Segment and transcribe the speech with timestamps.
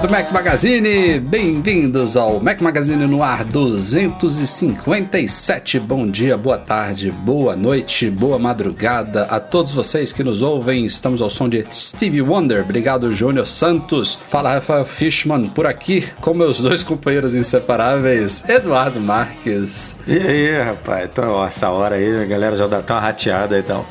[0.00, 5.78] Do Mac Magazine, bem-vindos ao Mac Magazine no ar 257.
[5.78, 10.86] Bom dia, boa tarde, boa noite, boa madrugada a todos vocês que nos ouvem.
[10.86, 12.62] Estamos ao som de Stevie Wonder.
[12.62, 14.18] Obrigado, Júnior Santos.
[14.28, 19.94] Fala, Rafael Fishman, por aqui com meus dois companheiros inseparáveis, Eduardo Marques.
[20.06, 21.10] E aí, rapaz?
[21.12, 23.84] Então, essa hora aí, a galera já dá até uma rateada e tal.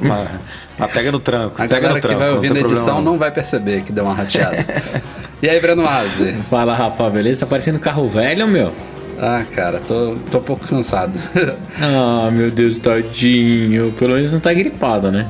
[0.00, 0.28] mas,
[0.78, 1.60] mas pega no tranco.
[1.60, 4.14] A galera que vai não ouvir na edição problema, não vai perceber que deu uma
[4.14, 4.64] rateada.
[5.42, 6.34] e aí, Breno Aze?
[6.50, 7.40] Fala, Rafa, beleza?
[7.40, 8.72] Tá parecendo carro velho, meu?
[9.20, 11.18] Ah, cara, tô, tô um pouco cansado.
[11.80, 13.92] Ah, meu Deus, tadinho.
[13.92, 15.28] Pelo menos não tá gripado, né?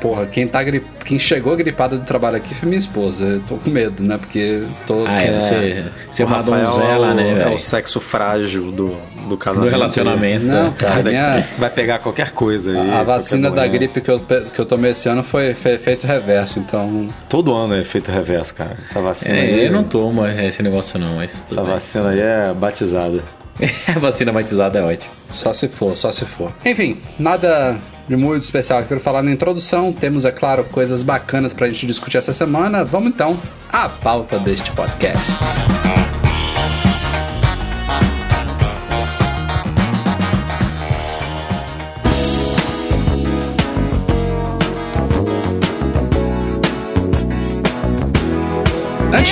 [0.00, 0.82] Porra, quem, tá gri...
[1.04, 3.24] quem chegou gripado do trabalho aqui foi minha esposa.
[3.24, 4.16] Eu tô com medo, né?
[4.16, 5.04] Porque tô.
[5.06, 8.96] Ah, é, você, você é O uma Rafael é né, é o sexo frágil do,
[9.30, 9.68] do casamento.
[9.68, 10.44] Do relacionamento.
[10.44, 11.48] Não, Cara, cara, minha...
[11.58, 12.90] vai pegar qualquer coisa aí.
[12.90, 16.58] a vacina da gripe que eu, que eu tomei esse ano foi, foi efeito reverso,
[16.58, 17.08] então.
[17.28, 18.76] Todo ano é feito reverso, cara.
[18.82, 19.60] Essa vacina aí.
[19.60, 21.42] É, eu não tomo esse negócio não, mas...
[21.46, 21.72] Essa bem.
[21.72, 23.22] vacina aí é batizada.
[23.94, 25.12] A vacina batizada é ótimo.
[25.30, 26.52] Só se for, só se for.
[26.64, 29.92] Enfim, nada de muito especial que eu quero falar na introdução.
[29.92, 32.84] Temos, é claro, coisas bacanas pra gente discutir essa semana.
[32.84, 33.38] Vamos então
[33.70, 35.38] à pauta deste podcast.
[35.44, 36.09] Antes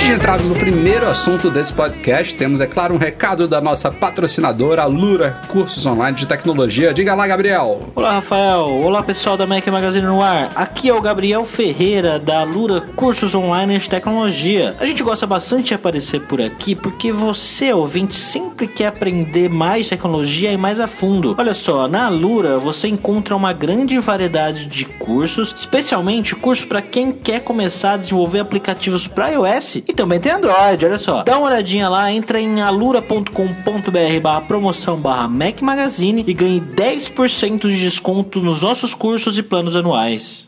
[0.09, 4.83] de entrar no primeiro assunto desse podcast, temos, é claro, um recado da nossa patrocinadora,
[4.85, 6.91] Lura Cursos Online de Tecnologia.
[6.91, 7.79] Diga lá, Gabriel.
[7.93, 8.71] Olá, Rafael.
[8.81, 10.51] Olá, pessoal da Mac Magazine no ar.
[10.55, 14.75] Aqui é o Gabriel Ferreira, da Lura Cursos Online de Tecnologia.
[14.79, 19.89] A gente gosta bastante de aparecer por aqui porque você, ouvinte, sempre quer aprender mais
[19.89, 21.35] tecnologia e mais a fundo.
[21.37, 27.11] Olha só, na Lura você encontra uma grande variedade de cursos, especialmente cursos para quem
[27.11, 30.85] quer começar a desenvolver aplicativos para iOS e também tem Android.
[30.85, 36.33] Olha só, dá uma olhadinha lá, entra em alura.com.br barra promoção barra Mac Magazine e
[36.33, 40.47] ganhe 10% de desconto nos nossos cursos e planos anuais.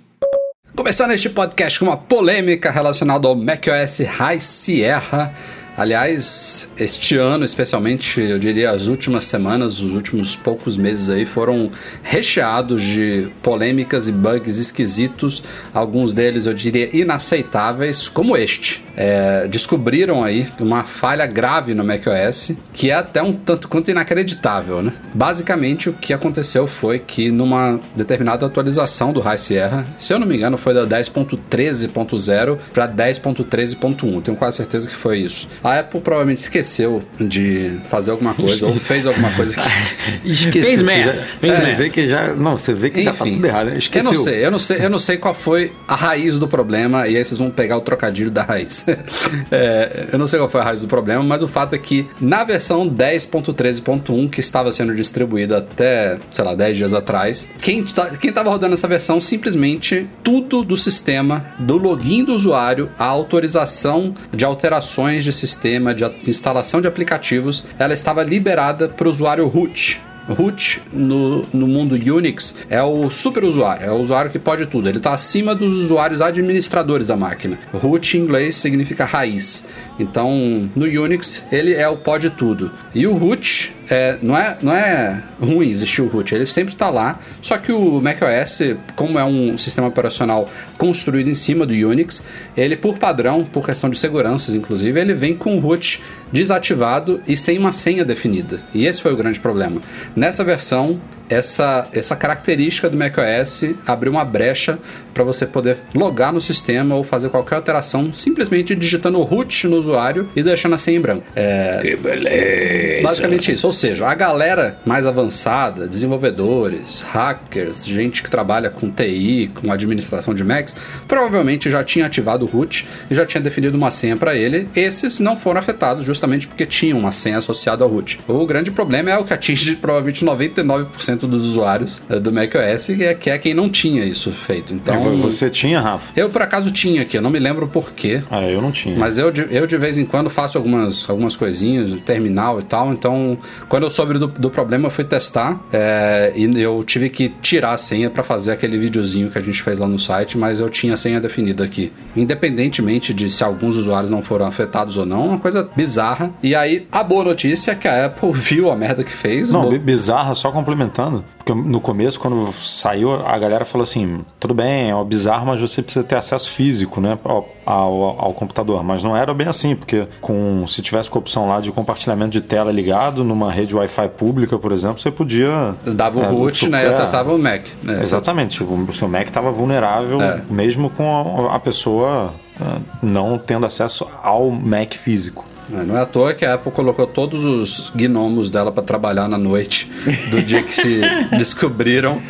[0.74, 5.36] Começando este podcast com uma polêmica relacionada ao macOS High Sierra.
[5.76, 11.72] Aliás, este ano, especialmente, eu diria as últimas semanas, os últimos poucos meses aí foram
[12.04, 15.42] recheados de polêmicas e bugs esquisitos,
[15.74, 18.84] alguns deles eu diria inaceitáveis, como este.
[18.96, 24.82] É, descobriram aí uma falha grave no macOS, que é até um tanto quanto inacreditável,
[24.82, 24.92] né?
[25.14, 30.28] Basicamente, o que aconteceu foi que numa determinada atualização do High Sierra, se eu não
[30.28, 35.48] me engano, foi da 10.13.0 para 10.13.1, tenho quase certeza que foi isso.
[35.64, 39.62] A Apple provavelmente esqueceu de fazer alguma coisa ou fez alguma coisa que
[40.32, 40.64] Esqueceu.
[40.64, 41.84] Fez você merda, já- fez você merda.
[41.84, 42.28] vê que já.
[42.36, 43.66] Não, você vê que já tá Enfim, tudo errado.
[43.68, 43.74] né?
[43.74, 44.04] Eu Esqueceu.
[44.12, 47.18] não sei, eu não sei, eu não sei qual foi a raiz do problema, e
[47.18, 48.81] aí vocês vão pegar o trocadilho da raiz.
[49.52, 52.08] É, eu não sei qual foi a raiz do problema, mas o fato é que
[52.20, 57.84] na versão 10.13.1, que estava sendo distribuída até, sei lá, 10 dias atrás, quem,
[58.20, 64.46] quem rodando essa versão, simplesmente tudo do sistema, do login do usuário, a autorização de
[64.46, 70.02] alterações de sistema, de instalação de aplicativos, ela estava liberada para o usuário root.
[70.30, 74.88] Root no, no mundo Unix é o super usuário, é o usuário que pode tudo.
[74.88, 77.58] Ele está acima dos usuários administradores da máquina.
[77.74, 79.66] Root em inglês significa raiz.
[80.02, 82.72] Então, no Unix, ele é o pode tudo.
[82.94, 86.90] E o root é, não, é, não é ruim existir o root, ele sempre está
[86.90, 87.20] lá.
[87.42, 88.60] Só que o macOS,
[88.96, 92.24] como é um sistema operacional construído em cima do Unix,
[92.58, 96.02] ele, por padrão, por questão de seguranças, inclusive, ele vem com o root
[96.32, 98.60] desativado e sem uma senha definida.
[98.74, 99.82] E esse foi o grande problema.
[100.16, 101.00] Nessa versão,
[101.32, 104.78] essa, essa característica do macOS abriu uma brecha
[105.14, 109.78] para você poder logar no sistema ou fazer qualquer alteração simplesmente digitando o root no
[109.78, 111.26] usuário e deixando a senha em branco.
[111.36, 113.04] É, Que beleza.
[113.04, 119.52] Basicamente isso, ou seja, a galera mais avançada, desenvolvedores, hackers, gente que trabalha com TI,
[119.54, 120.76] com administração de Macs,
[121.08, 124.68] provavelmente já tinha ativado o root e já tinha definido uma senha para ele.
[124.76, 128.20] Esses não foram afetados justamente porque tinham uma senha associada ao root.
[128.28, 133.04] O grande problema é o que atinge provavelmente 99% dos usuários eh, do macOS, que
[133.04, 134.74] é, que é quem não tinha isso feito.
[134.74, 136.12] Então, Você tinha, Rafa?
[136.16, 138.22] eu por acaso tinha aqui, eu não me lembro por quê.
[138.30, 138.98] Ah, eu não tinha.
[138.98, 142.92] Mas eu de, eu de vez em quando faço algumas, algumas coisinhas, terminal e tal.
[142.94, 143.38] Então,
[143.68, 147.74] quando eu soube do, do problema, eu fui testar é, e eu tive que tirar
[147.74, 150.70] a senha para fazer aquele videozinho que a gente fez lá no site, mas eu
[150.70, 151.92] tinha a senha definida aqui.
[152.16, 156.32] Independentemente de se alguns usuários não foram afetados ou não, uma coisa bizarra.
[156.42, 159.52] E aí, a boa notícia é que a Apple viu a merda que fez.
[159.52, 161.11] Não, bizarra, só complementando.
[161.38, 165.82] Porque no começo, quando saiu, a galera falou assim: tudo bem, é bizarro, mas você
[165.82, 167.18] precisa ter acesso físico, né?
[167.24, 168.84] Ao, ao, ao computador.
[168.84, 172.32] Mas não era bem assim, porque com se tivesse com a opção lá de compartilhamento
[172.32, 175.76] de tela ligado numa rede Wi-Fi pública, por exemplo, você podia.
[175.86, 176.84] Dava o é, root, né?
[176.84, 177.66] E é, acessava o Mac.
[177.84, 178.00] né?
[178.00, 178.58] Exatamente.
[178.58, 180.42] Tipo, o seu Mac estava vulnerável, É.
[180.50, 185.46] mesmo com a, a pessoa ah, não tendo acesso ao Mac físico.
[185.74, 189.28] É, Não é à toa que a Apple colocou todos os gnomos dela para trabalhar
[189.28, 189.90] na noite
[190.30, 191.02] do dia que se
[191.38, 192.22] descobriram.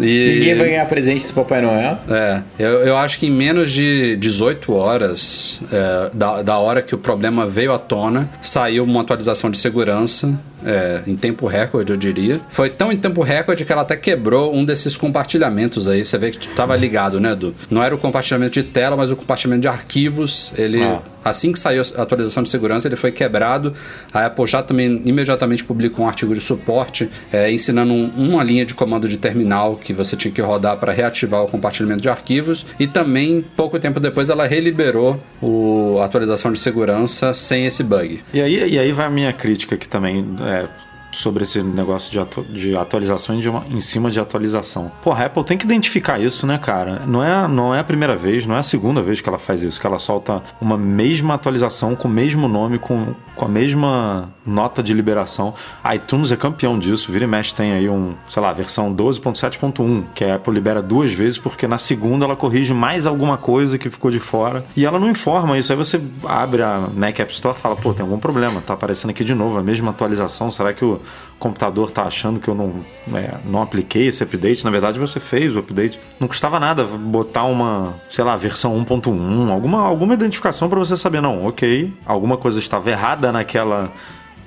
[0.00, 0.34] E...
[0.34, 1.98] Ninguém vai ganhar presente do Papai Noel.
[2.08, 6.96] É, eu, eu acho que em menos de 18 horas é, da, da hora que
[6.96, 10.36] o problema veio à tona, saiu uma atualização de segurança
[10.66, 12.40] é, em tempo recorde, eu diria.
[12.48, 16.04] Foi tão em tempo recorde que ela até quebrou um desses compartilhamentos aí.
[16.04, 17.54] Você vê que tava ligado, né, Edu?
[17.70, 20.52] Não era o compartilhamento de tela, mas o compartilhamento de arquivos.
[20.56, 21.00] Ele, Ah.
[21.24, 23.72] Assim que saiu a atualização de segurança, ele foi quebrado.
[24.12, 28.64] A Apple já também imediatamente publicou um artigo de suporte é, ensinando um- uma linha
[28.66, 32.66] de comando de terminal que você tinha que rodar para reativar o compartilhamento de arquivos.
[32.78, 38.20] E também, pouco tempo depois, ela reliberou o, a atualização de segurança sem esse bug.
[38.32, 40.66] E aí, e aí vai a minha crítica aqui também é,
[41.14, 44.90] sobre esse negócio de, atu- de atualização de uma- em cima de atualização.
[45.02, 47.02] Porra, a Apple tem que identificar isso, né, cara?
[47.06, 49.62] Não é, não é a primeira vez, não é a segunda vez que ela faz
[49.62, 54.30] isso, que ela solta uma mesma atualização com o mesmo nome, com, com a mesma
[54.46, 55.54] nota de liberação.
[55.82, 60.04] A iTunes é campeão disso, vira e mexe tem aí um, sei lá, versão 12.7.1,
[60.14, 63.90] que a Apple libera duas vezes porque na segunda ela corrige mais alguma coisa que
[63.90, 65.72] ficou de fora e ela não informa isso.
[65.72, 69.10] Aí você abre a Mac App Store e fala, pô, tem algum problema, tá aparecendo
[69.10, 71.00] aqui de novo a mesma atualização, será que o
[71.38, 72.84] computador tá achando que eu não,
[73.14, 74.64] é, não apliquei esse update?
[74.64, 75.98] Na verdade você fez o update.
[76.20, 81.20] Não custava nada botar uma, sei lá, versão 1.1, alguma, alguma identificação para você saber,
[81.20, 83.92] não, ok, alguma coisa estava errada naquela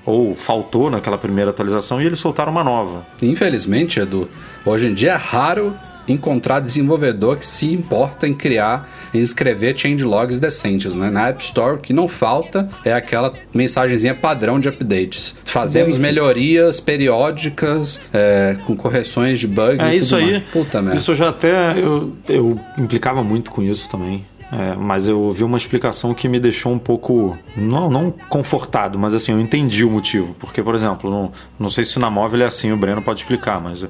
[0.05, 3.05] ou faltou naquela primeira atualização e eles soltaram uma nova.
[3.21, 4.29] Infelizmente, Edu,
[4.65, 5.75] hoje em dia é raro
[6.07, 11.09] encontrar desenvolvedor que se importa em criar e escrever changelogs decentes, né?
[11.09, 15.35] Na App Store, o que não falta é aquela mensagenzinha padrão de updates.
[15.43, 20.31] Fazemos melhorias periódicas é, com correções de bugs É e isso tudo aí.
[20.31, 20.43] mais.
[20.45, 20.97] Puta merda.
[20.97, 24.23] Isso eu já até eu, eu implicava muito com isso também.
[24.51, 29.13] É, mas eu ouvi uma explicação que me deixou um pouco não, não confortado, mas
[29.13, 30.33] assim, eu entendi o motivo.
[30.39, 33.59] Porque, por exemplo, não, não sei se na móvel é assim, o Breno pode explicar,
[33.59, 33.85] mas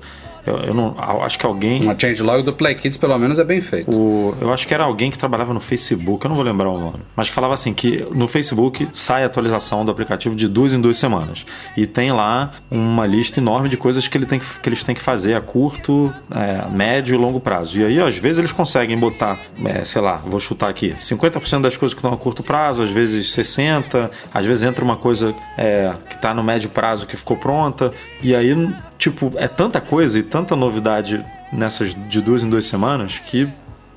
[0.47, 1.83] eu, eu não acho que alguém.
[1.83, 3.91] Uma changelog do Play Kids, pelo menos, é bem feito.
[3.91, 6.79] O, eu acho que era alguém que trabalhava no Facebook, eu não vou lembrar o
[6.79, 10.73] nome, mas que falava assim que no Facebook sai a atualização do aplicativo de duas
[10.73, 11.45] em duas semanas
[11.75, 14.95] e tem lá uma lista enorme de coisas que, ele tem que, que eles têm
[14.95, 17.79] que fazer a curto, é, médio e longo prazo.
[17.79, 21.75] E aí às vezes eles conseguem botar, é, sei lá, vou chutar aqui, 50% das
[21.75, 25.93] coisas que estão a curto prazo, às vezes 60, às vezes entra uma coisa é,
[26.07, 27.91] que está no médio prazo que ficou pronta
[28.23, 28.55] e aí
[28.97, 33.51] tipo é tanta coisa e tanta novidade nessas de duas em duas semanas que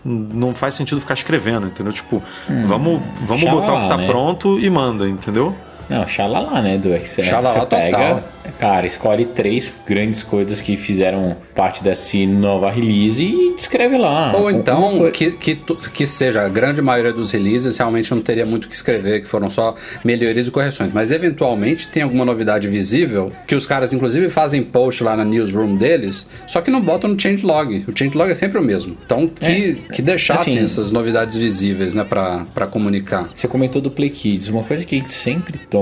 [0.05, 1.93] não faz sentido ficar escrevendo, entendeu?
[1.93, 2.23] Tipo,
[2.67, 4.07] vamos, vamos xalala, botar o que tá né?
[4.07, 5.55] pronto e manda, entendeu?
[5.91, 7.25] Não, xalala, né, do Excel.
[7.25, 8.23] Xalala Você pega, total.
[8.59, 14.33] cara, escolhe três grandes coisas que fizeram parte dessa nova release e descreve lá.
[14.37, 15.57] Ou então que, que,
[15.93, 19.27] que seja a grande maioria dos releases realmente não teria muito o que escrever, que
[19.27, 20.91] foram só melhorias e correções.
[20.95, 25.75] Mas eventualmente tem alguma novidade visível que os caras inclusive fazem post lá na newsroom
[25.77, 27.85] deles, só que não botam no changelog.
[27.89, 28.97] O changelog é sempre o mesmo.
[29.05, 33.29] Então que, que deixassem assim- essas novidades visíveis, né, pra, pra comunicar.
[33.35, 34.49] Você comentou do Play Kids.
[34.49, 35.80] Uma coisa que a gente sempre toma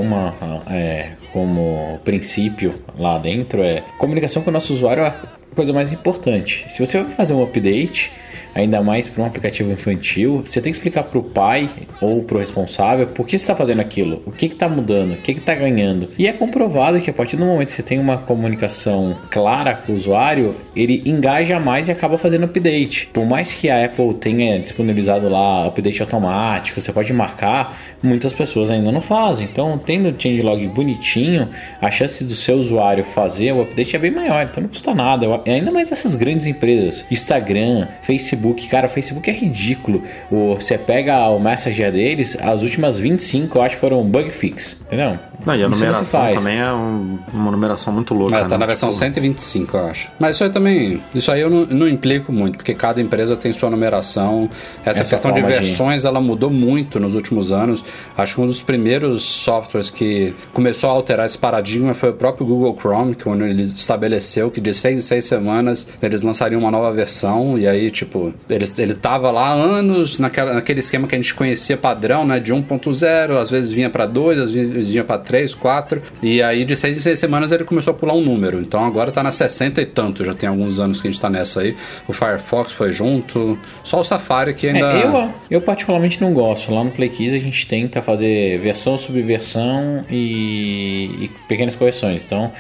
[0.71, 5.15] é, como princípio lá dentro é comunicação com o nosso usuário é a
[5.55, 6.65] coisa mais importante.
[6.69, 8.13] Se você vai fazer um update,
[8.55, 11.69] ainda mais para um aplicativo infantil, você tem que explicar para o pai
[12.01, 15.17] ou para o responsável por que você está fazendo aquilo, o que está mudando, o
[15.17, 16.09] que está ganhando.
[16.19, 19.93] E é comprovado que a partir do momento que você tem uma comunicação clara com
[19.93, 23.11] o usuário, ele engaja mais e acaba fazendo update.
[23.13, 28.71] Por mais que a Apple tenha disponibilizado lá update automático, você pode marcar, muitas pessoas
[28.71, 29.49] ainda não fazem.
[29.51, 31.49] Então, tendo o changelog bonitinho,
[31.81, 35.27] a chance do seu usuário fazer o update é bem maior, então não custa nada.
[35.47, 38.38] Ainda mais essas grandes empresas, Instagram, Facebook,
[38.71, 40.03] cara, o Facebook é ridículo.
[40.31, 44.81] O, você pega o Messenger deles, as últimas 25 eu acho que foram bug fix,
[44.87, 45.19] entendeu?
[45.47, 48.37] Não, e a numeração também é um, uma numeração muito louca.
[48.37, 48.59] É, tá né?
[48.59, 50.09] na versão Tipo, 125, eu acho.
[50.19, 51.01] Mas isso aí também.
[51.15, 54.49] Isso aí eu não, não implico muito, porque cada empresa tem sua numeração.
[54.85, 57.85] Essa, Essa questão de versões, ela mudou muito nos últimos anos.
[58.17, 62.47] Acho que um dos primeiros softwares que começou a alterar esse paradigma foi o próprio
[62.47, 66.71] Google Chrome, que quando ele estabeleceu que de seis em seis semanas eles lançariam uma
[66.71, 67.59] nova versão.
[67.59, 71.35] E aí, tipo, ele, ele tava lá há anos naquela, naquele esquema que a gente
[71.35, 72.41] conhecia padrão, né?
[72.41, 76.03] De 1.0, às vezes vinha para 2, às vezes vinha para 3, 4.
[76.23, 78.61] E aí, de seis em seis semanas, ele começou a pular um número.
[78.61, 80.25] Então agora tá na 60 e tanto.
[80.25, 81.77] Já tem alguns anos que a gente tá nessa aí.
[82.07, 83.59] O Firefox foi junto.
[83.83, 84.93] Só o Safari que ainda.
[84.93, 86.73] É, eu, eu particularmente não gosto.
[86.73, 92.25] Lá no Play Keys a gente tenta fazer versão, subversão e, e pequenas correções.
[92.25, 92.53] Então,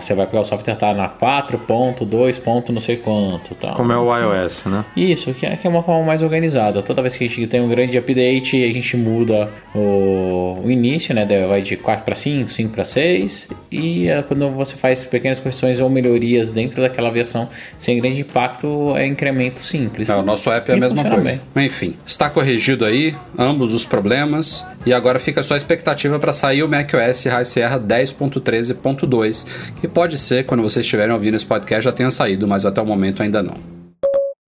[0.00, 2.40] você vai pegar o software tá na 4.2.
[2.40, 3.74] ponto não sei quanto, tal.
[3.74, 4.84] Como é o iOS, né?
[4.96, 6.82] Isso, que é, que é uma forma mais organizada.
[6.82, 11.14] Toda vez que a gente tem um grande update, a gente muda o, o início,
[11.14, 11.26] né?
[11.46, 13.48] Vai de 4 para 5, 5 para 6.
[13.70, 17.48] E é, quando você faz pequenas correções ou melhorias dentro daquela versão
[17.78, 20.08] sem grande impacto, é incremento simples.
[20.08, 21.22] É, o nosso app é a mesma coisa.
[21.22, 21.40] bem.
[21.54, 26.32] Mas, Enfim, está corrigido aí ambos os problemas e agora fica só a expectativa para
[26.32, 29.46] sair o macOS High Sierra 10.13.2,
[29.80, 32.86] que pode ser, quando vocês estiverem ouvindo esse podcast, já tenha saído, mas até o
[32.86, 33.56] momento ainda não.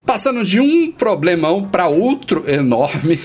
[0.05, 3.21] Passando de um problemão para outro enorme.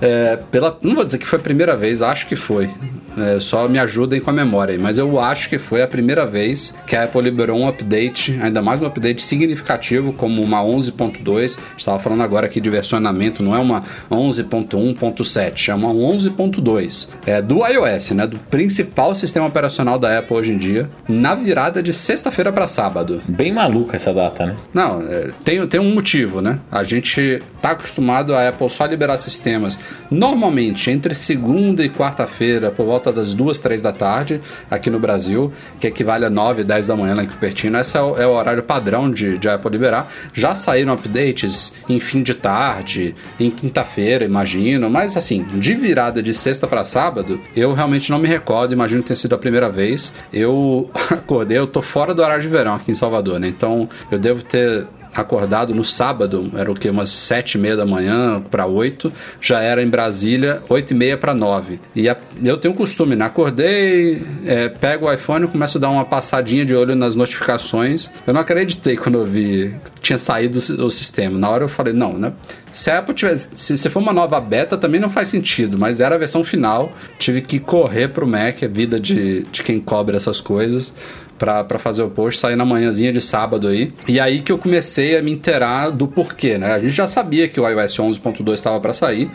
[0.00, 2.70] É, pela, não vou dizer que foi a primeira vez, acho que foi.
[3.16, 6.24] É, só me ajudem com a memória aí, mas eu acho que foi a primeira
[6.24, 11.58] vez que a Apple liberou um update, ainda mais um update significativo, como uma 11.2.
[11.76, 17.08] Estava falando agora aqui de versionamento, não é uma 11.1.7, é uma 11.2.
[17.26, 18.26] É do iOS, né?
[18.26, 23.20] Do principal sistema operacional da Apple hoje em dia, na virada de sexta-feira para sábado.
[23.26, 24.56] Bem maluca essa data, né?
[24.72, 26.60] Não, é, tem, tem um motivo, né?
[26.70, 29.78] A gente tá acostumado a Apple só liberar sistemas
[30.10, 34.40] normalmente entre segunda e quarta-feira, por volta das duas, três da tarde,
[34.70, 37.78] aqui no Brasil, que equivale a 9, 10 da manhã lá em Cupertino.
[37.78, 40.10] Esse é o, é o horário padrão de, de Apple liberar.
[40.32, 46.32] Já saíram updates em fim de tarde, em quinta-feira, imagino, mas assim, de virada de
[46.32, 50.12] sexta para sábado, eu realmente não me recordo, imagino que tenha sido a primeira vez.
[50.32, 53.48] Eu acordei, eu tô fora do horário de verão aqui em Salvador, né?
[53.48, 56.88] Então eu devo ter acordado no sábado, era o que?
[56.88, 61.16] Umas sete e meia da manhã para oito, já era em Brasília, oito e meia
[61.16, 61.80] para nove.
[61.94, 63.24] E a- eu tenho um costume, né?
[63.26, 68.10] Acordei, é, pego o iPhone e começo a dar uma passadinha de olho nas notificações.
[68.26, 71.38] Eu não acreditei quando eu vi tinha saído o si- o sistema.
[71.38, 72.32] Na hora eu falei, não, né?
[72.70, 76.00] Se a Apple tivesse, se, se for uma nova beta, também não faz sentido, mas
[76.00, 76.92] era a versão final.
[77.18, 80.94] Tive que correr pro Mac, a vida de, de quem cobre essas coisas
[81.38, 83.92] pra fazer o post, sair na manhãzinha de sábado aí.
[84.08, 86.72] E aí que eu comecei a me inteirar do porquê, né?
[86.72, 89.30] A gente já sabia que o iOS 11.2 estava para sair,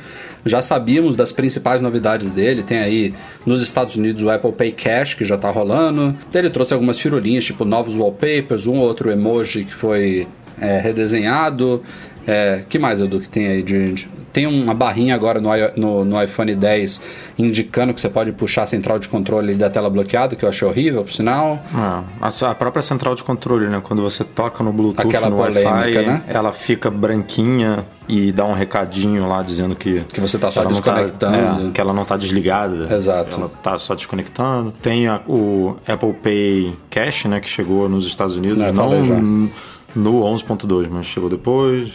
[0.45, 2.61] já sabíamos das principais novidades dele.
[2.61, 3.13] Tem aí
[3.45, 6.13] nos Estados Unidos o Apple Pay Cash, que já tá rolando.
[6.33, 10.27] Ele trouxe algumas firulinhas, tipo novos wallpapers, um ou outro emoji que foi
[10.59, 11.81] é, redesenhado.
[12.25, 14.07] É, que mais, Edu, que tem aí de...
[14.31, 17.01] tem uma barrinha agora no, no, no iPhone 10
[17.37, 20.65] indicando que você pode puxar a central de controle da tela bloqueada, que eu achei
[20.65, 21.61] horrível, por sinal.
[21.75, 23.81] Ah, a, própria central de controle, né?
[23.83, 26.21] Quando você toca no Bluetooth, Aquela no polêmica, Wi-Fi, né?
[26.29, 29.99] ela fica branquinha e dá um recadinho lá dizendo que...
[30.13, 31.67] Que você tá só não desconectando.
[31.67, 32.87] é, que ela não tá desligada.
[32.95, 33.37] Exato.
[33.37, 34.71] Ela tá só desconectando.
[34.81, 37.41] Tem a- o Apple Pay Cash, né?
[37.41, 38.59] Que chegou nos Estados Unidos.
[38.59, 39.15] É, não falei já.
[39.15, 39.51] n-
[39.95, 41.89] no 11.2, mas chegou depois.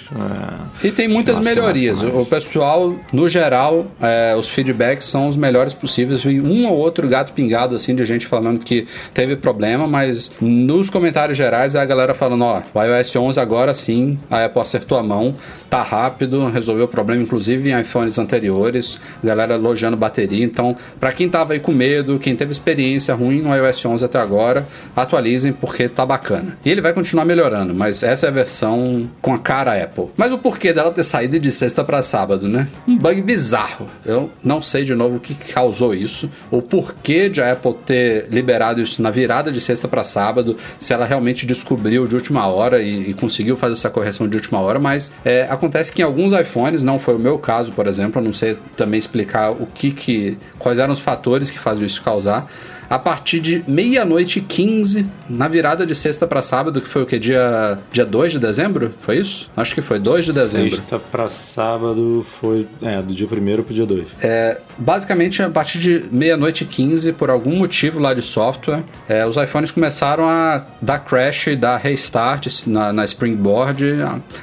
[0.83, 0.87] é.
[0.87, 2.03] E tem muitas Massa, melhorias.
[2.03, 6.23] massa, O pessoal, no geral, é, os feedbacks são os melhores possíveis.
[6.23, 10.91] Vi um ou outro gato pingado, assim, de gente falando que teve problema, mas nos
[10.91, 14.99] comentários gerais é a galera falando: ó, o iOS 11 agora sim, a Apple acertou
[14.99, 15.35] a mão,
[15.69, 18.99] tá rápido, resolveu o problema, inclusive em iPhones anteriores.
[19.25, 20.45] Galera elogiando bateria.
[20.45, 24.19] Então, pra quem tava aí com medo, quem teve experiência ruim no iOS 11 até
[24.19, 26.57] agora, atualizem porque tá bacana.
[26.65, 30.09] E ele vai continuar melhorando, mas mas essa é a versão com a cara Apple.
[30.15, 32.69] Mas o porquê dela ter saído de sexta para sábado, né?
[32.87, 33.89] Um bug bizarro.
[34.05, 38.27] Eu não sei de novo o que causou isso, o porquê de a Apple ter
[38.29, 42.83] liberado isso na virada de sexta para sábado, se ela realmente descobriu de última hora
[42.83, 46.35] e, e conseguiu fazer essa correção de última hora, mas é, acontece que em alguns
[46.35, 49.93] iPhones, não foi o meu caso, por exemplo, eu não sei também explicar o que
[49.93, 52.47] que quais eram os fatores que fazem isso causar
[52.89, 57.07] a partir de meia-noite e 15, na virada de sexta para sábado, que foi o
[57.07, 57.19] que?
[57.19, 58.93] Dia, dia 2 de dezembro?
[59.01, 59.51] Foi isso?
[59.57, 60.77] Acho que foi 2 de dezembro.
[60.77, 62.67] Sexta para sábado foi.
[62.83, 64.09] É, do dia 1 pro dia 2.
[64.23, 69.27] É, basicamente, a partir de meia-noite e 15, por algum motivo lá de software, é,
[69.27, 73.85] os iPhones começaram a dar crash e dar restart na, na Springboard,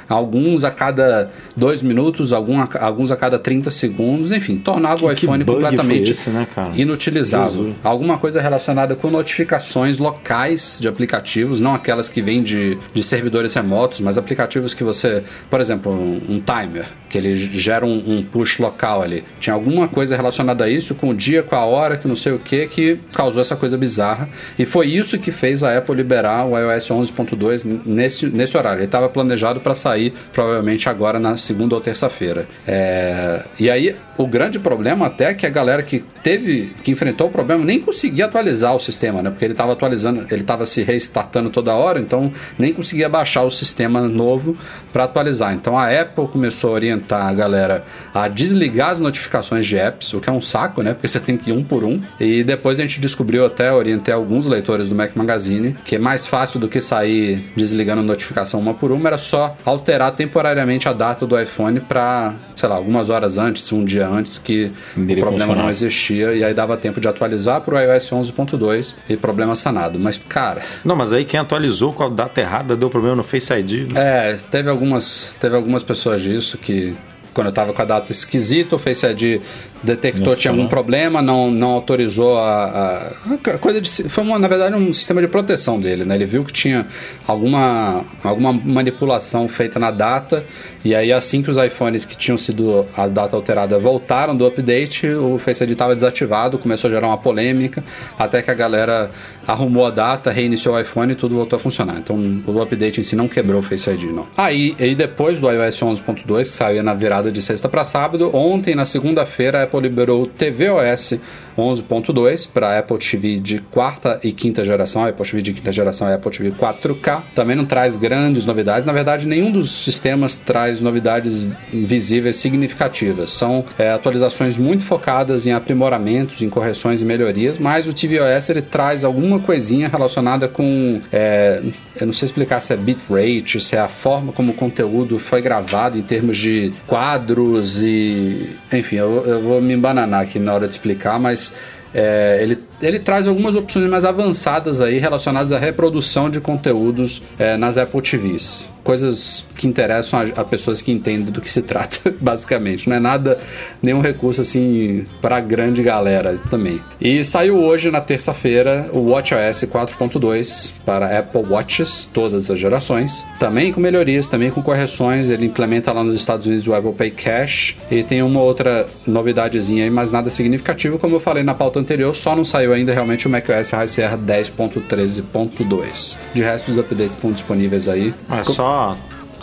[0.08, 5.12] alguns a cada 2 minutos, algum, alguns a cada 30 segundos, enfim, tornava que, o
[5.12, 7.56] iPhone completamente esse, né, inutilizável.
[7.56, 7.74] Jesus.
[7.82, 13.54] Alguma coisa relacionada com notificações locais de aplicativos, não aquelas que vêm de, de servidores
[13.54, 18.22] remotos, mas aplicativos que você, por exemplo, um, um timer, que ele gera um, um,
[18.22, 19.24] push local ali.
[19.40, 22.32] Tinha alguma coisa relacionada a isso, com o dia, com a hora, que não sei
[22.32, 24.28] o que, que causou essa coisa bizarra.
[24.58, 28.80] E foi isso que fez a Apple liberar o iOS 11.2 nesse, nesse horário.
[28.80, 32.46] Ele estava planejado para sair provavelmente agora na segunda ou terça-feira.
[32.66, 33.44] É...
[33.58, 37.30] E aí, o grande problema até é que a galera que teve, que enfrentou o
[37.30, 39.30] problema, nem conseguia atualizar o sistema, né?
[39.30, 43.50] Porque ele estava atualizando, ele estava se restartando toda hora, então nem conseguia baixar o
[43.50, 44.56] sistema novo
[44.92, 45.54] para atualizar.
[45.54, 50.20] Então a Apple começou a orientar a galera a desligar as notificações de apps, o
[50.20, 50.92] que é um saco, né?
[50.92, 52.00] Porque você tem que ir um por um.
[52.20, 56.26] E depois a gente descobriu até, orientei alguns leitores do Mac Magazine, que é mais
[56.26, 60.92] fácil do que sair desligando a notificação uma por uma, era só alterar temporariamente a
[60.92, 65.24] data do iPhone para, sei lá, algumas horas antes, um dia antes, que Dele o
[65.24, 65.62] problema funcionar.
[65.62, 69.98] não existia, e aí dava tempo de atualizar para o iOS 11.2 e problema sanado.
[69.98, 73.52] Mas, cara, Não, mas aí quem atualizou com a data errada deu problema no Face
[73.52, 73.92] ID.
[73.96, 76.94] é, teve algumas, teve algumas pessoas disso que
[77.34, 79.42] quando eu tava com a data esquisita, o Face ID
[79.82, 80.68] detectou Não tinha algum funcionou.
[80.68, 83.12] problema, não, não autorizou a,
[83.46, 86.14] a- coisa de foi uma, na verdade um sistema de proteção dele, né?
[86.14, 86.86] Ele viu que tinha
[87.26, 90.44] alguma alguma manipulação feita na data
[90.84, 95.06] e aí assim que os iPhones que tinham sido a data alterada voltaram do update,
[95.08, 97.82] o Face ID estava desativado, começou a gerar uma polêmica,
[98.18, 99.10] até que a galera
[99.46, 101.96] arrumou a data, reiniciou o iPhone e tudo voltou a funcionar.
[101.98, 102.16] Então
[102.46, 104.26] o update em si não quebrou o Face ID, não.
[104.36, 108.74] Aí, aí depois do iOS 11.2, que saiu na virada de sexta para sábado, ontem,
[108.74, 111.18] na segunda-feira, Apple liberou o tvOS
[111.56, 115.04] 11.2 para Apple TV de quarta e quinta geração.
[115.04, 117.22] Apple TV de quinta geração é Apple TV 4K.
[117.34, 118.84] Também não traz grandes novidades.
[118.84, 123.30] Na verdade, nenhum dos sistemas traz novidades visíveis significativas.
[123.30, 128.62] São é, atualizações muito focadas em aprimoramentos, em correções e melhorias, mas o tvOS ele
[128.62, 131.00] traz alguma coisinha relacionada com.
[131.10, 131.62] é,
[131.98, 135.40] eu não sei explicar se é bitrate, se é a forma como o conteúdo foi
[135.40, 138.50] gravado em termos de quadros e.
[138.70, 141.52] Enfim, eu, eu vou me embananar aqui na hora de explicar, mas.
[141.94, 147.56] é, ele, ele traz algumas opções mais avançadas aí relacionadas à reprodução de conteúdos é,
[147.56, 148.75] nas Apple TVs.
[148.86, 152.88] Coisas que interessam a, a pessoas que entendem do que se trata, basicamente.
[152.88, 153.36] Não é nada,
[153.82, 156.80] nenhum recurso assim para grande galera também.
[157.00, 163.24] E saiu hoje, na terça-feira, o WatchOS 4.2 para Apple Watches, todas as gerações.
[163.40, 165.30] Também com melhorias, também com correções.
[165.30, 167.76] Ele implementa lá nos Estados Unidos o Apple Pay Cash.
[167.90, 170.96] E tem uma outra novidadezinha aí, mas nada significativo.
[170.96, 174.16] Como eu falei na pauta anterior, só não saiu ainda realmente o macOS High Sierra
[174.16, 176.16] 10.13.2.
[176.32, 178.14] De resto, os updates estão disponíveis aí.
[178.30, 178.75] É só.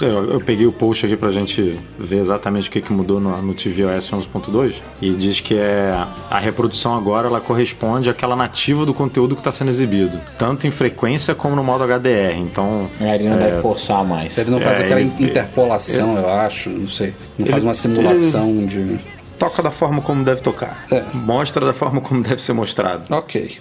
[0.01, 3.39] Eu, eu peguei o post aqui pra gente ver exatamente o que, que mudou no,
[3.43, 5.95] no tvOS 11.2 e diz que é
[6.31, 10.71] a reprodução agora ela corresponde àquela nativa do conteúdo que está sendo exibido, tanto em
[10.71, 12.35] frequência como no modo HDR.
[12.37, 14.35] Então, É, Ele não deve forçar mais.
[14.37, 17.13] Ele não faz É, aquela ele- interpolação, eu acho, não sei.
[17.37, 18.97] Não faz Ele- uma simulação de.
[19.37, 21.03] toca da forma como deve tocar, É.
[21.13, 23.13] mostra da forma como deve ser mostrado.
[23.15, 23.57] Ok.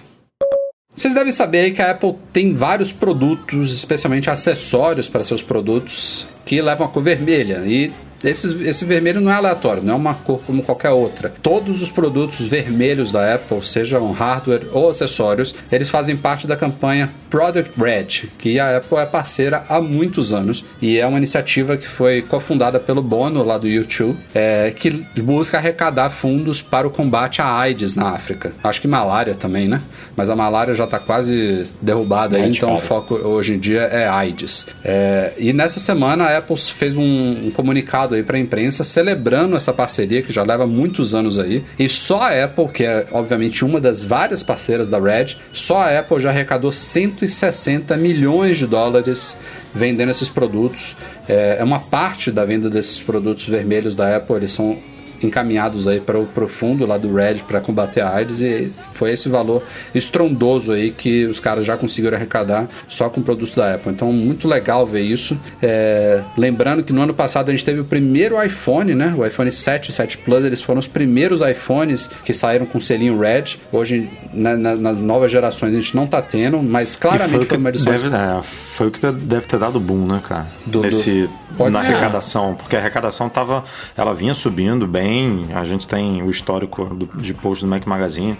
[0.95, 6.61] Vocês devem saber que a Apple tem vários produtos, especialmente acessórios para seus produtos, que
[6.61, 7.63] levam a cor vermelha.
[7.65, 7.91] E
[8.23, 11.33] esses, esse vermelho não é aleatório, não é uma cor como qualquer outra.
[11.41, 17.09] Todos os produtos vermelhos da Apple, sejam hardware ou acessórios, eles fazem parte da campanha
[17.29, 21.87] Product Red, que a Apple é parceira há muitos anos e é uma iniciativa que
[21.87, 24.89] foi cofundada pelo Bono lá do YouTube, é, que
[25.21, 28.53] busca arrecadar fundos para o combate à AIDS na África.
[28.63, 29.81] Acho que malária também, né?
[30.15, 33.01] Mas a malária já está quase derrubada aí, então o Erradicada.
[33.01, 34.67] foco hoje em dia é AIDS.
[34.83, 39.55] É, e nessa semana a Apple fez um, um comunicado aí para a imprensa celebrando
[39.55, 41.63] essa parceria que já leva muitos anos aí.
[41.77, 45.99] E só a Apple, que é obviamente uma das várias parceiras da Red, só a
[45.99, 49.35] Apple já arrecadou 160 milhões de dólares
[49.73, 50.95] vendendo esses produtos.
[51.27, 54.77] É, é uma parte da venda desses produtos vermelhos da Apple, eles são
[55.25, 59.29] encaminhados aí para o profundo lá do Red para combater a AIDS e foi esse
[59.29, 63.91] valor estrondoso aí que os caras já conseguiram arrecadar só com produtos da Apple.
[63.91, 65.37] Então, muito legal ver isso.
[65.61, 69.13] É, lembrando que no ano passado a gente teve o primeiro iPhone, né?
[69.17, 73.19] O iPhone 7 e 7 Plus, eles foram os primeiros iPhones que saíram com selinho
[73.19, 73.57] Red.
[73.71, 77.69] Hoje, na, na, nas novas gerações, a gente não tá tendo, mas claramente foi, uma
[77.69, 77.93] edição.
[77.93, 80.47] Deve, é, foi o que deve ter dado boom, né, cara?
[80.65, 81.42] Do, Nesse, do...
[81.69, 81.93] na ser.
[81.93, 82.55] arrecadação.
[82.55, 83.63] Porque a arrecadação tava.
[83.95, 85.47] Ela vinha subindo bem.
[85.55, 88.37] A gente tem o histórico do, de post do Mac Magazine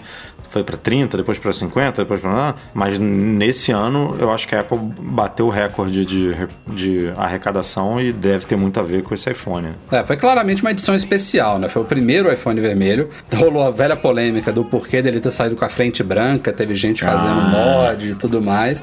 [0.54, 2.54] foi para 30, depois para 50, depois para.
[2.72, 6.36] Mas nesse ano eu acho que a Apple bateu o recorde de,
[6.68, 9.70] de arrecadação e deve ter muito a ver com esse iPhone.
[9.90, 11.68] É, foi claramente uma edição especial, né?
[11.68, 13.10] Foi o primeiro iPhone vermelho.
[13.34, 17.04] Rolou a velha polêmica do porquê dele ter saído com a frente branca, teve gente
[17.04, 17.86] fazendo ah.
[17.88, 18.80] mod e tudo mais.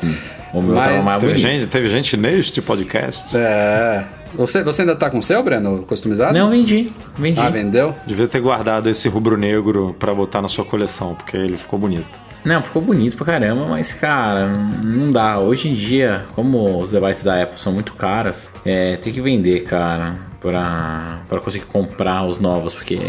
[0.54, 3.38] O meu Mas, tava mais teve gente, teve gente neste podcast.
[3.38, 4.04] É.
[4.36, 6.34] Você, você ainda tá com o seu, Breno, customizado?
[6.34, 6.92] Não, vendi.
[7.18, 7.40] Vendi.
[7.40, 7.94] Ah, vendeu?
[8.06, 12.31] Devia ter guardado esse rubro-negro para botar na sua coleção, porque ele ficou bonito.
[12.44, 14.48] Não, ficou bonito pra caramba, mas cara,
[14.84, 15.40] não dá.
[15.40, 19.64] Hoje em dia, como os devices da Apple são muito caros, é, tem que vender,
[19.64, 23.00] cara, pra, pra conseguir comprar os novos, porque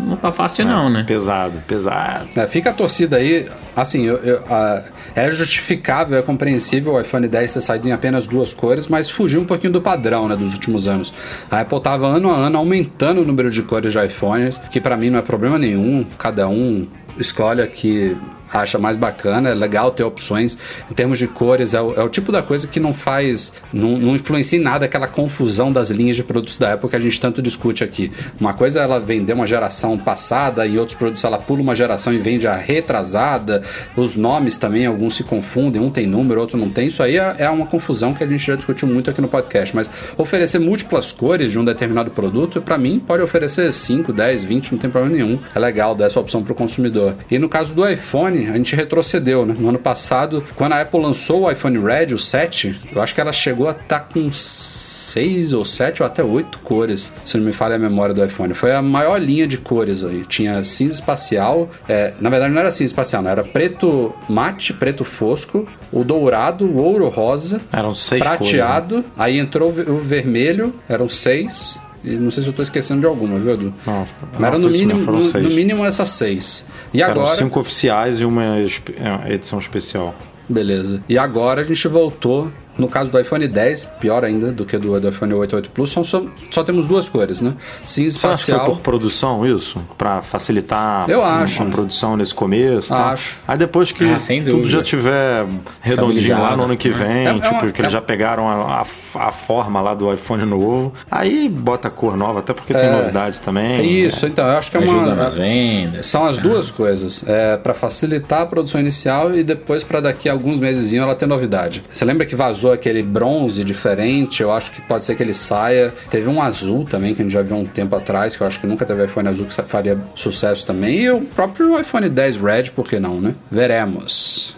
[0.00, 1.04] não tá fácil é, não, né?
[1.06, 2.28] Pesado, pesado.
[2.36, 4.82] É, fica a torcida aí, assim, eu, eu, a,
[5.14, 9.40] é justificável, é compreensível o iPhone 10 ter saído em apenas duas cores, mas fugiu
[9.40, 11.14] um pouquinho do padrão, né, dos últimos anos.
[11.48, 14.96] A Apple tava ano a ano aumentando o número de cores de iPhones, que para
[14.96, 18.16] mim não é problema nenhum, cada um escolhe aqui
[18.52, 20.56] acha mais bacana, é legal ter opções.
[20.90, 23.98] Em termos de cores, é o, é o tipo da coisa que não faz, não,
[23.98, 27.20] não, influencia em nada aquela confusão das linhas de produtos da Apple que a gente
[27.20, 28.12] tanto discute aqui.
[28.40, 32.12] Uma coisa é ela vender uma geração passada, e outros produtos ela pula uma geração
[32.12, 33.62] e vende a retrasada.
[33.96, 36.88] Os nomes também, alguns se confundem, um tem número, outro não tem.
[36.88, 39.74] Isso aí é, é uma confusão que a gente já discutiu muito aqui no podcast.
[39.74, 44.72] Mas oferecer múltiplas cores de um determinado produto, para mim, pode oferecer 5, 10, 20,
[44.72, 45.38] não tem problema nenhum.
[45.54, 47.14] É legal dar essa opção para o consumidor.
[47.30, 49.54] E no caso do iPhone, a gente retrocedeu, né?
[49.58, 53.20] No ano passado, quando a Apple lançou o iPhone Red, o 7, eu acho que
[53.20, 57.44] ela chegou a estar tá com 6 ou 7 ou até 8 cores, se não
[57.44, 58.54] me falha a memória do iPhone.
[58.54, 60.24] Foi a maior linha de cores aí.
[60.24, 65.04] Tinha cinza espacial, é, na verdade não era cinza espacial, não, era preto mate, preto
[65.04, 69.12] fosco, o dourado, o ouro rosa, eram seis prateado, cores, né?
[69.16, 73.52] aí entrou o vermelho, eram seis, não sei se eu estou esquecendo de alguma, viu,
[73.52, 73.74] Edu?
[73.86, 74.06] Não,
[74.38, 76.66] Mas era no mínimo, no, no, mínimo essas seis.
[76.92, 77.34] E Eram agora.
[77.34, 80.14] cinco oficiais e uma é, edição especial.
[80.48, 81.02] Beleza.
[81.08, 84.98] E agora a gente voltou no caso do iPhone 10, pior ainda do que do,
[85.00, 87.54] do iPhone 8 8 Plus, são só, só temos duas cores, né?
[87.84, 88.32] Cinza Você espacial.
[88.32, 89.80] Acha que foi por produção isso?
[89.96, 91.62] Para facilitar Eu acho.
[91.62, 92.88] a produção nesse começo?
[92.88, 93.12] Tá?
[93.12, 93.36] Acho.
[93.46, 95.46] Aí depois que ah, tudo já tiver
[95.80, 97.92] redondinho lá no ano que vem, é, é tipo, uma, que eles é...
[97.92, 102.52] já pegaram a, a, a, forma lá do iPhone novo, aí bota cor nova, até
[102.52, 102.92] porque tem é.
[102.92, 103.74] novidades também.
[103.74, 105.14] É isso, então, eu acho que é uma.
[105.14, 107.24] Nas vendas, são as duas coisas.
[107.26, 111.26] É para facilitar a produção inicial e depois para daqui a alguns meses ela ter
[111.26, 111.82] novidade.
[111.88, 113.64] Você lembra que vazou aquele bronze?
[113.64, 115.92] diferente, eu acho que pode ser que ele saia.
[116.10, 118.60] Teve um azul também, que a gente já viu um tempo atrás, que eu acho
[118.60, 121.00] que nunca teve iPhone azul que faria sucesso também.
[121.00, 123.34] E o próprio iPhone 10 Red, por que não, né?
[123.50, 124.56] Veremos.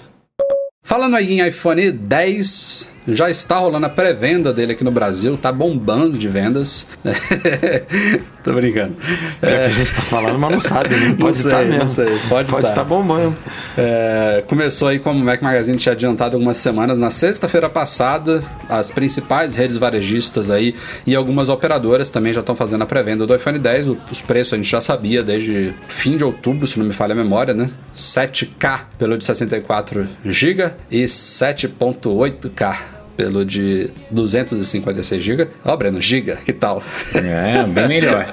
[0.83, 5.53] Falando aí em iPhone 10, já está rolando a pré-venda dele aqui no Brasil, tá
[5.53, 6.87] bombando de vendas.
[8.42, 8.95] Tô brincando.
[9.42, 11.14] É, é que a gente tá falando, mas não sabe, né?
[11.19, 11.79] Pode estar tá mesmo.
[11.79, 13.35] Não sei, pode estar tá bombando.
[13.77, 18.90] É, começou aí, como o Mac Magazine tinha adiantado algumas semanas, na sexta-feira passada, as
[18.90, 23.59] principais redes varejistas aí e algumas operadoras também já estão fazendo a pré-venda do iPhone
[23.59, 23.88] 10.
[24.11, 27.16] Os preços a gente já sabia desde fim de outubro, se não me falha a
[27.16, 27.69] memória, né?
[27.97, 35.48] 7K pelo de 64 GB e 7.8K pelo de 256 GB.
[35.64, 36.83] Ó, oh, Breno, giga, que tal?
[37.14, 38.26] É, bem melhor.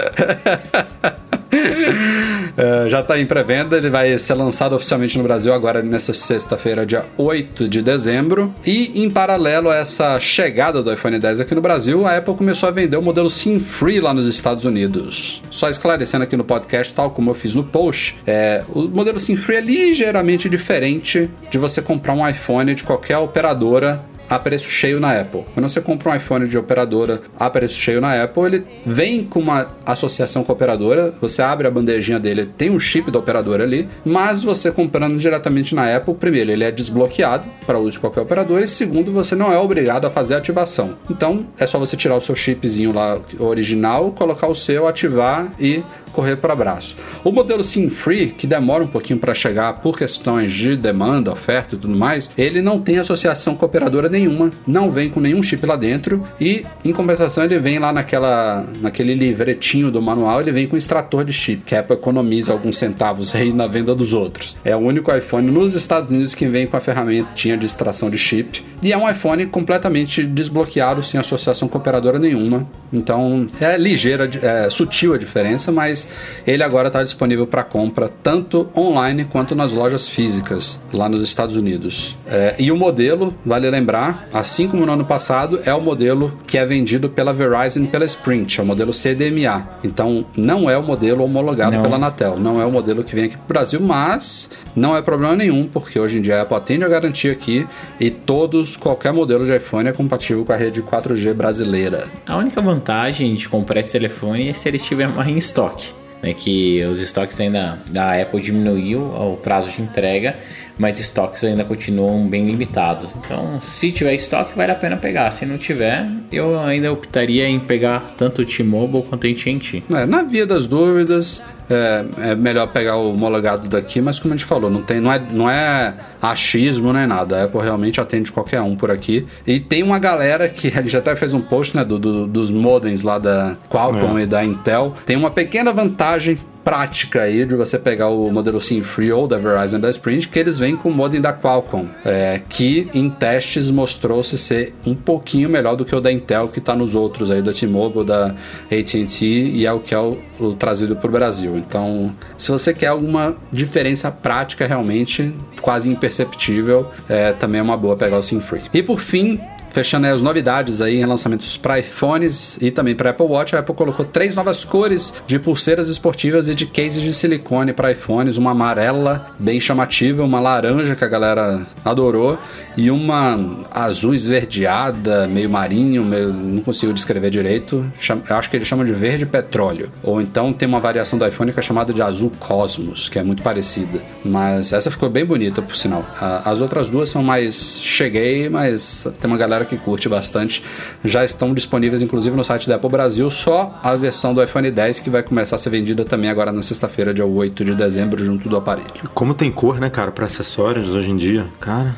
[1.53, 6.85] Uh, já está em pré-venda, ele vai ser lançado oficialmente no Brasil agora nessa sexta-feira,
[6.85, 8.53] dia 8 de dezembro.
[8.65, 12.67] E em paralelo a essa chegada do iPhone 10 aqui no Brasil, a Apple começou
[12.67, 15.41] a vender o modelo SIM Free lá nos Estados Unidos.
[15.49, 19.35] Só esclarecendo aqui no podcast, tal como eu fiz no post, é, o modelo SIM
[19.35, 24.99] Free é ligeiramente diferente de você comprar um iPhone de qualquer operadora a preço cheio
[24.99, 25.43] na Apple.
[25.53, 29.39] Quando você compra um iPhone de operadora a preço cheio na Apple, ele vem com
[29.39, 33.63] uma associação com a operadora, você abre a bandejinha dele, tem um chip da operadora
[33.63, 38.21] ali, mas você comprando diretamente na Apple, primeiro, ele é desbloqueado para uso de qualquer
[38.21, 40.97] operadora, e segundo, você não é obrigado a fazer ativação.
[41.09, 45.83] Então, é só você tirar o seu chipzinho lá original, colocar o seu, ativar e
[46.13, 46.95] correr para abraço.
[47.23, 51.75] O modelo SIM Free, que demora um pouquinho para chegar por questões de demanda, oferta
[51.75, 55.65] e tudo mais, ele não tem associação com operadora nenhuma, não vem com nenhum chip
[55.65, 60.67] lá dentro e, em compensação, ele vem lá naquela, naquele livretinho do manual, ele vem
[60.67, 64.55] com extrator de chip, que a Apple economiza alguns centavos aí na venda dos outros.
[64.63, 68.17] É o único iPhone nos Estados Unidos que vem com a ferramentinha de extração de
[68.17, 72.67] chip e é um iPhone completamente desbloqueado, sem associação com operadora nenhuma.
[72.91, 76.02] Então é ligeira, é sutil a diferença, mas
[76.45, 81.55] ele agora está disponível para compra tanto online quanto nas lojas físicas lá nos Estados
[81.55, 82.15] Unidos.
[82.27, 86.57] É, e o modelo, vale lembrar, assim como no ano passado, é o modelo que
[86.57, 89.69] é vendido pela Verizon pela Sprint, é o modelo CDMA.
[89.83, 91.81] Então não é o modelo homologado não.
[91.81, 95.01] pela Anatel, não é o modelo que vem aqui para o Brasil, mas não é
[95.01, 97.67] problema nenhum, porque hoje em dia a Apple atende a garantia aqui
[97.99, 102.05] e todos, qualquer modelo de iPhone é compatível com a rede 4G brasileira.
[102.25, 105.92] A única vantagem de comprar esse telefone é se ele estiver mais em estoque
[106.23, 110.37] né, que os estoques ainda da Apple diminuiu o prazo de entrega,
[110.77, 113.15] mas estoques ainda continuam bem limitados.
[113.15, 115.31] Então, se tiver estoque, vale a pena pegar.
[115.31, 119.83] Se não tiver, eu ainda optaria em pegar tanto o T-Mobile quanto o AT&T.
[119.91, 124.37] É, na via das dúvidas, é, é, melhor pegar o homologado daqui, mas como a
[124.37, 127.41] gente falou, não, tem, não, é, não é achismo nem nada.
[127.41, 129.25] A Apple realmente atende qualquer um por aqui.
[129.45, 132.51] E tem uma galera que a gente até fez um post né, do, do dos
[132.51, 134.23] modems lá da Qualcomm é.
[134.23, 134.95] e da Intel.
[135.05, 139.37] Tem uma pequena vantagem prática aí de você pegar o modelo SIM Free ou da
[139.37, 143.69] Verizon da Sprint, que eles vêm com o modem da Qualcomm, é, que em testes
[143.69, 147.41] mostrou-se ser um pouquinho melhor do que o da Intel, que está nos outros aí,
[147.41, 148.35] da T-Mobile, da
[148.71, 151.57] AT&T, e é o que é o, o trazido para o Brasil.
[151.57, 157.95] Então, se você quer alguma diferença prática realmente, quase imperceptível, é, também é uma boa
[157.95, 158.61] pegar o SIM Free.
[158.73, 159.39] E por fim,
[159.73, 163.73] Fechando as novidades aí em lançamentos para iPhones e também para Apple Watch, a Apple
[163.73, 168.51] colocou três novas cores de pulseiras esportivas e de cases de silicone para iPhones, uma
[168.51, 172.37] amarela bem chamativa, uma laranja que a galera adorou
[172.77, 177.83] e uma azul esverdeada, meio marinho, meio, não consigo descrever direito.
[178.29, 179.89] Eu acho que ele chama de verde petróleo.
[180.03, 183.23] Ou então tem uma variação do iPhone que é chamada de azul cosmos, que é
[183.23, 184.03] muito parecida.
[184.23, 186.05] Mas essa ficou bem bonita, por sinal.
[186.45, 190.63] As outras duas são mais cheguei, mas tem uma galera galera que curte bastante.
[191.03, 194.99] Já estão disponíveis, inclusive, no site da Apple Brasil, só a versão do iPhone 10
[194.99, 198.47] que vai começar a ser vendida também agora na sexta-feira, dia 8 de dezembro, junto
[198.47, 199.09] do aparelho.
[199.13, 201.95] Como tem cor, né, cara, para acessórios hoje em dia, cara.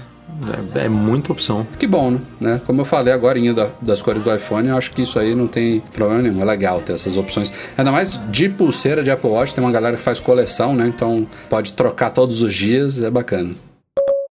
[0.75, 1.65] É, é, muita opção.
[1.79, 2.59] Que bom, né?
[2.65, 5.47] Como eu falei agora da, das cores do iPhone, eu acho que isso aí não
[5.47, 6.41] tem problema nenhum.
[6.41, 7.53] É legal ter essas opções.
[7.77, 10.87] Ainda mais de pulseira de Apple Watch, tem uma galera que faz coleção, né?
[10.87, 13.51] Então pode trocar todos os dias, é bacana.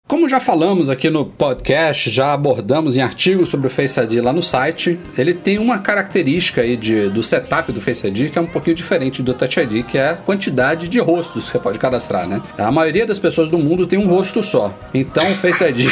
[0.09, 4.33] Como já falamos aqui no podcast, já abordamos em artigos sobre o Face ID lá
[4.33, 8.41] no site, ele tem uma característica aí de, do setup do Face ID que é
[8.41, 11.81] um pouquinho diferente do Touch ID, que é a quantidade de rostos que você pode
[11.81, 12.41] cadastrar, né?
[12.57, 14.73] A maioria das pessoas do mundo tem um rosto só.
[14.95, 15.89] Então o Face ID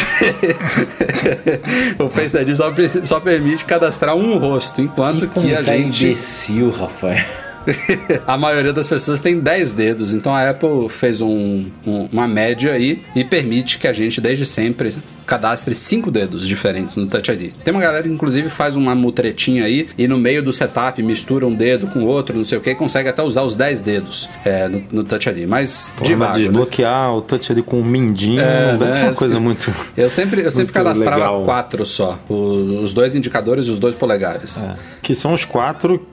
[1.99, 2.73] o Face ID só,
[3.05, 7.44] só, permite cadastrar um rosto, enquanto que, que a gente imbecil, Rafael.
[8.27, 12.73] a maioria das pessoas tem 10 dedos, então a Apple fez um, um, uma média
[12.73, 17.53] aí e permite que a gente, desde sempre, cadastre cinco dedos diferentes no Touch ID.
[17.65, 21.47] Tem uma galera que inclusive faz uma mutretinha aí e no meio do setup mistura
[21.47, 24.69] um dedo com outro, não sei o que, consegue até usar os 10 dedos é,
[24.69, 25.49] no, no, Touch ID.
[25.49, 27.17] Mas de vago, desbloquear né?
[27.17, 28.99] o Touch ID com um mindinho é, deve né?
[28.99, 29.75] ser uma coisa muito.
[29.97, 31.45] Eu sempre, eu sempre cadastrava legal.
[31.45, 34.59] quatro só: os, dois indicadores e os dois polegares.
[34.59, 34.75] É.
[35.03, 36.07] Que são os quatro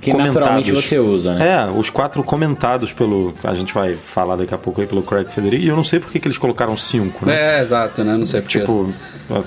[0.00, 1.48] que naturalmente você usa, né?
[1.48, 3.34] É, os quatro comentados pelo.
[3.42, 5.64] A gente vai falar daqui a pouco aí pelo Craig Federici.
[5.64, 7.58] E eu não sei porque que eles colocaram cinco, né?
[7.58, 8.16] É, exato, né?
[8.16, 8.60] Não sei porque.
[8.60, 8.92] Tipo,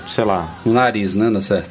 [0.06, 0.54] sei lá.
[0.64, 1.30] O nariz, né?
[1.30, 1.70] Não certo.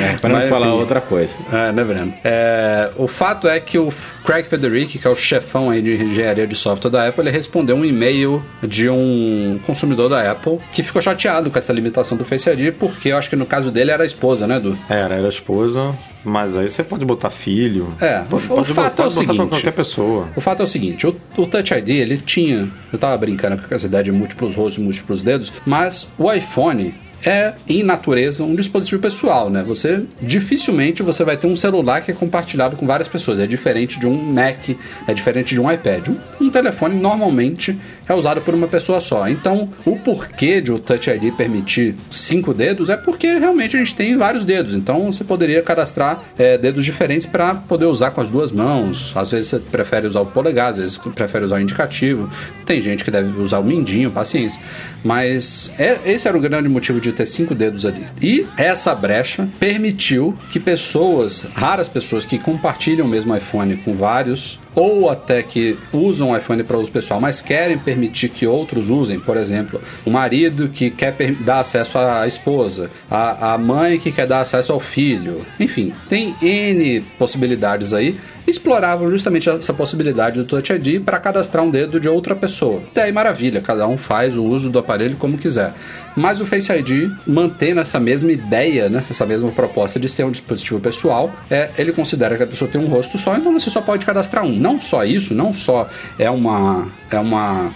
[0.00, 1.34] é, para não falar outra coisa.
[1.52, 2.14] É, né, Breno?
[2.22, 3.88] É, o fato é que o
[4.24, 7.76] Craig Federici, que é o chefão aí de engenharia de software da Apple, ele respondeu
[7.76, 12.48] um e-mail de um consumidor da Apple que ficou chateado com essa limitação do Face
[12.50, 14.78] ID, porque eu acho que no caso dele era a esposa, né, Du?
[14.88, 15.94] Era, era a esposa.
[16.24, 17.94] Mas aí você pode botar filho.
[18.00, 19.36] É, o, pode, fato é o seguinte.
[19.36, 20.28] Qualquer pessoa.
[20.34, 22.68] O fato é o seguinte: o, o, Touch ID ele tinha.
[22.92, 26.94] Eu tava brincando com essa ideia de múltiplos rostos e múltiplos dedos, mas o iPhone
[27.24, 29.62] é em natureza um dispositivo pessoal, né?
[29.62, 33.38] Você dificilmente você vai ter um celular que é compartilhado com várias pessoas.
[33.38, 34.70] É diferente de um Mac,
[35.06, 36.08] é diferente de um iPad.
[36.08, 37.78] Um, um telefone normalmente
[38.08, 39.28] é usado por uma pessoa só.
[39.28, 43.94] Então, o porquê de o Touch ID permitir cinco dedos é porque realmente a gente
[43.94, 44.74] tem vários dedos.
[44.74, 49.12] Então, você poderia cadastrar é, dedos diferentes para poder usar com as duas mãos.
[49.14, 52.30] Às vezes você prefere usar o polegar, às vezes prefere usar o indicativo.
[52.64, 54.60] Tem gente que deve usar o mindinho, paciência.
[55.04, 58.06] Mas é, esse era o grande motivo de ter cinco dedos ali.
[58.20, 64.58] E essa brecha permitiu que pessoas, raras pessoas que compartilham o mesmo iPhone com vários
[64.74, 69.18] ou até que usam o iPhone para uso pessoal, mas querem permitir que outros usem,
[69.18, 74.26] por exemplo, o marido que quer dar acesso à esposa, a, a mãe que quer
[74.26, 80.72] dar acesso ao filho, enfim, tem N possibilidades aí exploravam justamente essa possibilidade do Touch
[80.72, 82.82] ID para cadastrar um dedo de outra pessoa.
[82.90, 85.72] Até aí maravilha, cada um faz o uso do aparelho como quiser.
[86.16, 90.30] Mas o Face ID, mantendo essa mesma ideia, né, essa mesma proposta de ser um
[90.30, 93.80] dispositivo pessoal, é, ele considera que a pessoa tem um rosto só, então você só
[93.80, 94.58] pode cadastrar um.
[94.60, 97.70] Não só isso, não só é uma, é uma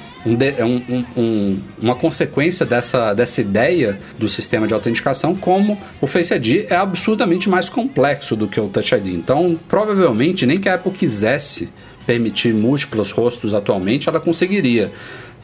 [0.57, 6.07] é um, um, um, uma consequência dessa, dessa ideia do sistema de autenticação, como o
[6.07, 9.09] Face ID é absurdamente mais complexo do que o Touch ID.
[9.09, 11.69] Então, provavelmente, nem que a Apple quisesse
[12.07, 14.93] permitir múltiplos rostos atualmente, ela conseguiria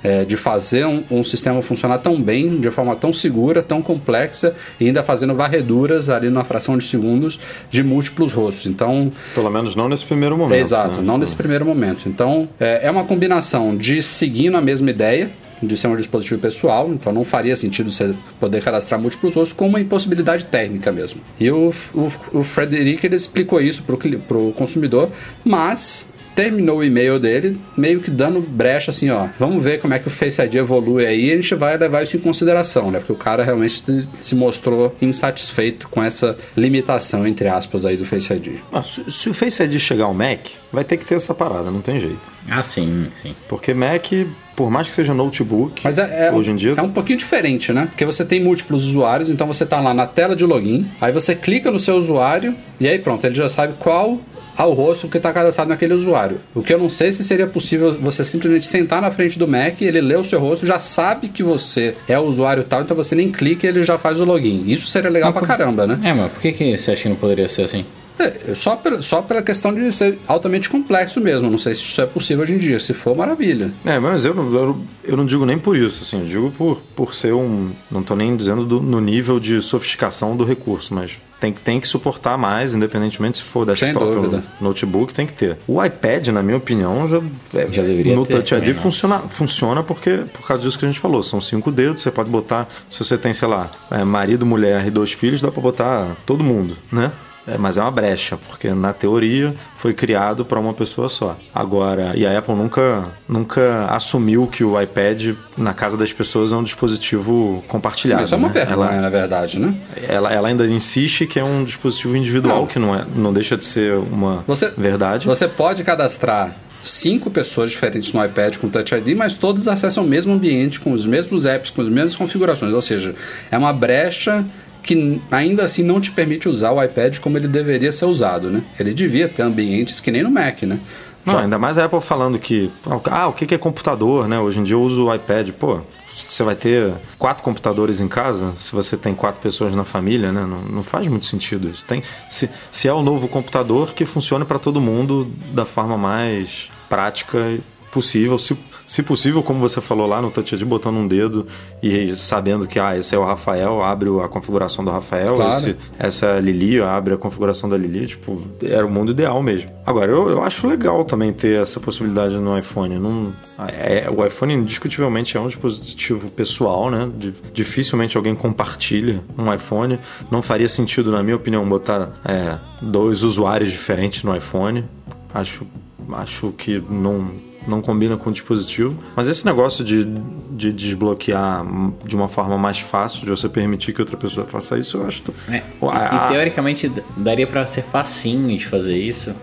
[0.02, 4.54] é, de fazer um, um, sistema funcionar tão bem, de forma tão segura, tão complexa,
[4.78, 8.66] e ainda fazendo varreduras ali na fração de segundos de múltiplos rostos.
[8.66, 9.12] Então.
[9.34, 10.58] Pelo menos não nesse primeiro momento.
[10.58, 11.06] Exato, né?
[11.06, 12.08] não nesse primeiro momento.
[12.08, 15.30] Então, é, é uma combinação de seguindo a mesma ideia,
[15.62, 19.66] de ser um dispositivo pessoal, então não faria sentido você poder cadastrar múltiplos rostos com
[19.66, 21.20] uma impossibilidade técnica mesmo.
[21.38, 25.10] E o, o, o Frederic ele explicou isso para o consumidor,
[25.44, 29.28] mas terminou o e-mail dele, meio que dando brecha assim, ó.
[29.38, 32.02] Vamos ver como é que o Face ID evolui aí e a gente vai levar
[32.02, 32.98] isso em consideração, né?
[32.98, 33.82] Porque o cara realmente
[34.18, 38.58] se mostrou insatisfeito com essa limitação, entre aspas, aí do Face ID.
[38.72, 40.40] Ah, se, se, o Face ID chegar ao Mac,
[40.72, 42.30] vai ter que ter essa parada, não tem jeito.
[42.48, 43.34] Ah, sim, sim.
[43.48, 44.12] Porque Mac
[44.60, 46.74] por mais que seja notebook, Mas é, é, hoje em dia.
[46.76, 47.86] É um pouquinho diferente, né?
[47.86, 51.34] Porque você tem múltiplos usuários, então você tá lá na tela de login, aí você
[51.34, 54.20] clica no seu usuário e aí pronto, ele já sabe qual
[54.56, 56.38] ao rosto que está cadastrado naquele usuário.
[56.54, 59.80] O que eu não sei se seria possível você simplesmente sentar na frente do Mac,
[59.80, 63.14] ele lê o seu rosto, já sabe que você é o usuário tal, então você
[63.14, 64.64] nem clica e ele já faz o login.
[64.66, 65.98] Isso seria legal mas pra caramba, né?
[66.02, 67.84] É, mas por que, que você acha que não poderia ser assim?
[68.20, 71.50] É, só, pela, só pela questão de ser altamente complexo mesmo.
[71.50, 72.78] Não sei se isso é possível hoje em dia.
[72.78, 73.72] Se for, maravilha.
[73.84, 76.02] É, mas eu, eu, eu não digo nem por isso.
[76.02, 77.70] Assim, eu digo por, por ser um.
[77.90, 81.88] Não estou nem dizendo do, no nível de sofisticação do recurso, mas tem, tem que
[81.88, 85.56] suportar mais, independentemente se for desktop ou notebook, tem que ter.
[85.66, 87.18] O iPad, na minha opinião, já,
[87.54, 88.34] é, já deveria no ter.
[88.34, 91.22] Touch ID funciona, funciona porque por causa disso que a gente falou.
[91.22, 94.90] São cinco dedos, você pode botar, se você tem, sei lá, é, marido, mulher e
[94.90, 97.10] dois filhos, dá para botar todo mundo, né?
[97.50, 101.36] É, mas é uma brecha, porque na teoria foi criado para uma pessoa só.
[101.54, 106.56] Agora, e a Apple nunca, nunca assumiu que o iPad na casa das pessoas é
[106.56, 108.24] um dispositivo compartilhado.
[108.24, 108.54] Isso é uma né?
[108.64, 109.74] vergonha, ela, na verdade, né?
[110.08, 112.66] Ela, ela ainda insiste que é um dispositivo individual, não.
[112.66, 115.26] que não, é, não deixa de ser uma você, verdade.
[115.26, 120.06] Você pode cadastrar cinco pessoas diferentes no iPad com Touch ID, mas todas acessam o
[120.06, 122.72] mesmo ambiente, com os mesmos apps, com as mesmas configurações.
[122.72, 123.14] Ou seja,
[123.50, 124.44] é uma brecha
[124.82, 128.62] que ainda assim não te permite usar o iPad como ele deveria ser usado, né?
[128.78, 130.80] Ele devia ter ambientes que nem no Mac, né?
[131.24, 132.70] Não, ainda mais a Apple falando que,
[133.10, 134.38] ah, o que é computador, né?
[134.40, 135.50] Hoje em dia eu uso o iPad.
[135.50, 140.32] Pô, você vai ter quatro computadores em casa, se você tem quatro pessoas na família,
[140.32, 140.46] né?
[140.46, 141.84] Não, não faz muito sentido isso.
[141.84, 146.70] Tem, se, se é o novo computador, que funcione para todo mundo da forma mais
[146.88, 147.58] prática
[147.92, 148.38] possível.
[148.38, 148.56] Se
[148.90, 151.46] se possível, como você falou lá no Touch ID, botando um dedo
[151.80, 155.56] e sabendo que ah, esse é o Rafael, abre a configuração do Rafael, claro.
[155.58, 159.40] esse, essa é a Lili, abre a configuração da Lili, tipo, era o mundo ideal
[159.44, 159.70] mesmo.
[159.86, 162.98] Agora, eu, eu acho legal também ter essa possibilidade no iPhone.
[162.98, 163.32] Não,
[163.68, 167.08] é, o iPhone indiscutivelmente é um dispositivo pessoal, né?
[167.52, 170.00] Dificilmente alguém compartilha um iPhone.
[170.32, 174.84] Não faria sentido, na minha opinião, botar é, dois usuários diferentes no iPhone.
[175.32, 175.64] Acho,
[176.12, 178.96] acho que não não combina com o dispositivo.
[179.14, 180.04] Mas esse negócio de,
[180.50, 181.64] de desbloquear
[182.04, 185.22] de uma forma mais fácil, de você permitir que outra pessoa faça isso, eu acho.
[185.48, 189.34] É, e, e, teoricamente daria para ser facinho de fazer isso.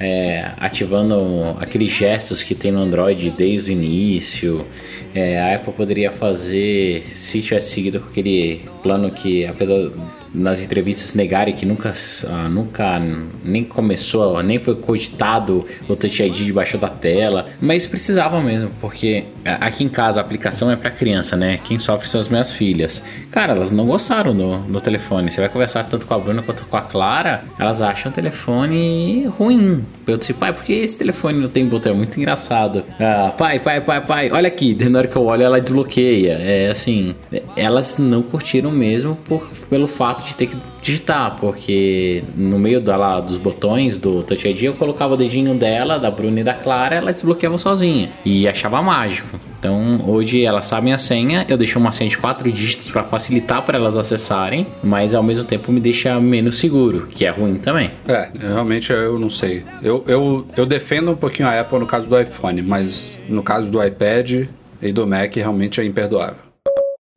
[0.00, 4.66] É, ativando aqueles gestos que tem no Android desde o início.
[5.14, 9.90] É, a Apple poderia fazer, se tivesse seguido com aquele plano que, apesar
[10.32, 11.92] nas entrevistas negarem que nunca,
[12.28, 13.02] ah, nunca
[13.44, 19.24] nem começou, nem foi cogitado o Touch ID debaixo da tela, mas precisava mesmo, porque
[19.44, 21.58] aqui em casa a aplicação é para criança, né?
[21.64, 23.02] Quem sofre são as minhas filhas.
[23.30, 25.30] Cara, elas não gostaram do, do telefone.
[25.30, 29.26] Você vai conversar tanto com a Bruna quanto com a Clara, elas acham o telefone
[29.26, 29.84] ruim.
[30.06, 31.92] Eu disse, pai, por que esse telefone não tem botão?
[31.92, 32.84] É muito engraçado.
[32.98, 34.76] Ah, pai, pai, pai, pai, olha aqui.
[34.88, 36.32] Na hora que eu olho, ela desbloqueia.
[36.32, 37.14] É assim,
[37.56, 42.96] elas não curtiram mesmo por, pelo fato de ter que digitar, porque no meio da,
[42.96, 46.54] lá, dos botões do Touch ID eu colocava o dedinho dela, da Bruna e da
[46.54, 49.38] Clara, ela desbloqueava sozinha e achava mágico.
[49.58, 53.62] Então hoje elas sabem a senha, eu deixo uma senha de quatro dígitos para facilitar
[53.62, 57.90] para elas acessarem, mas ao mesmo tempo me deixa menos seguro, que é ruim também.
[58.08, 59.64] É, realmente eu não sei.
[59.82, 63.70] Eu, eu, eu defendo um pouquinho a Apple no caso do iPhone, mas no caso
[63.70, 64.46] do iPad
[64.82, 66.49] e do Mac realmente é imperdoável.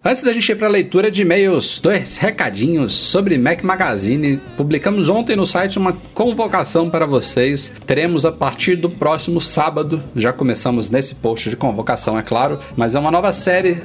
[0.05, 4.35] Antes da gente ir para a leitura de e-mails, dois recadinhos sobre Mac Magazine.
[4.57, 7.73] Publicamos ontem no site uma convocação para vocês.
[7.87, 12.95] Teremos a partir do próximo sábado, já começamos nesse post de convocação, é claro, mas
[12.95, 13.81] é uma nova série.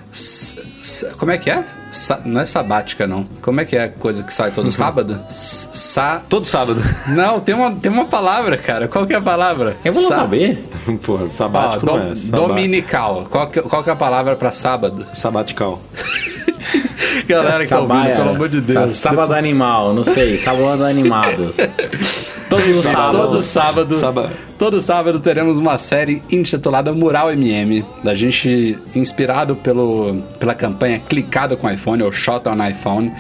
[1.19, 1.65] Como é que é?
[1.93, 3.25] Sa não é sabática, não.
[3.41, 4.73] Como é que é a coisa que sai todo uhum.
[4.73, 5.21] sábado?
[5.29, 6.83] Sa todo sábado.
[7.07, 8.89] Não, tem uma, tem uma palavra, cara.
[8.89, 9.77] Qual que é a palavra?
[9.85, 10.69] Eu vou Sa saber.
[11.03, 12.15] Pô, sabático Ó, do, é.
[12.31, 13.25] Dominical.
[13.31, 15.07] Qual que, qual que é a palavra para sábado?
[15.15, 15.81] Sabatical.
[17.27, 18.93] Galera que tá ouvindo, pelo amor de Deus.
[18.93, 20.37] Sábado animal, não sei.
[20.37, 21.57] Sábado animados.
[22.49, 23.17] Todo sábado.
[23.19, 23.95] Todo sábado.
[23.95, 24.31] sábado.
[24.59, 31.57] Todo sábado teremos uma série intitulada Mural MM, da gente inspirado pelo, pela campanha Clicado
[31.57, 33.13] com iPhone ou Shot on iPhone.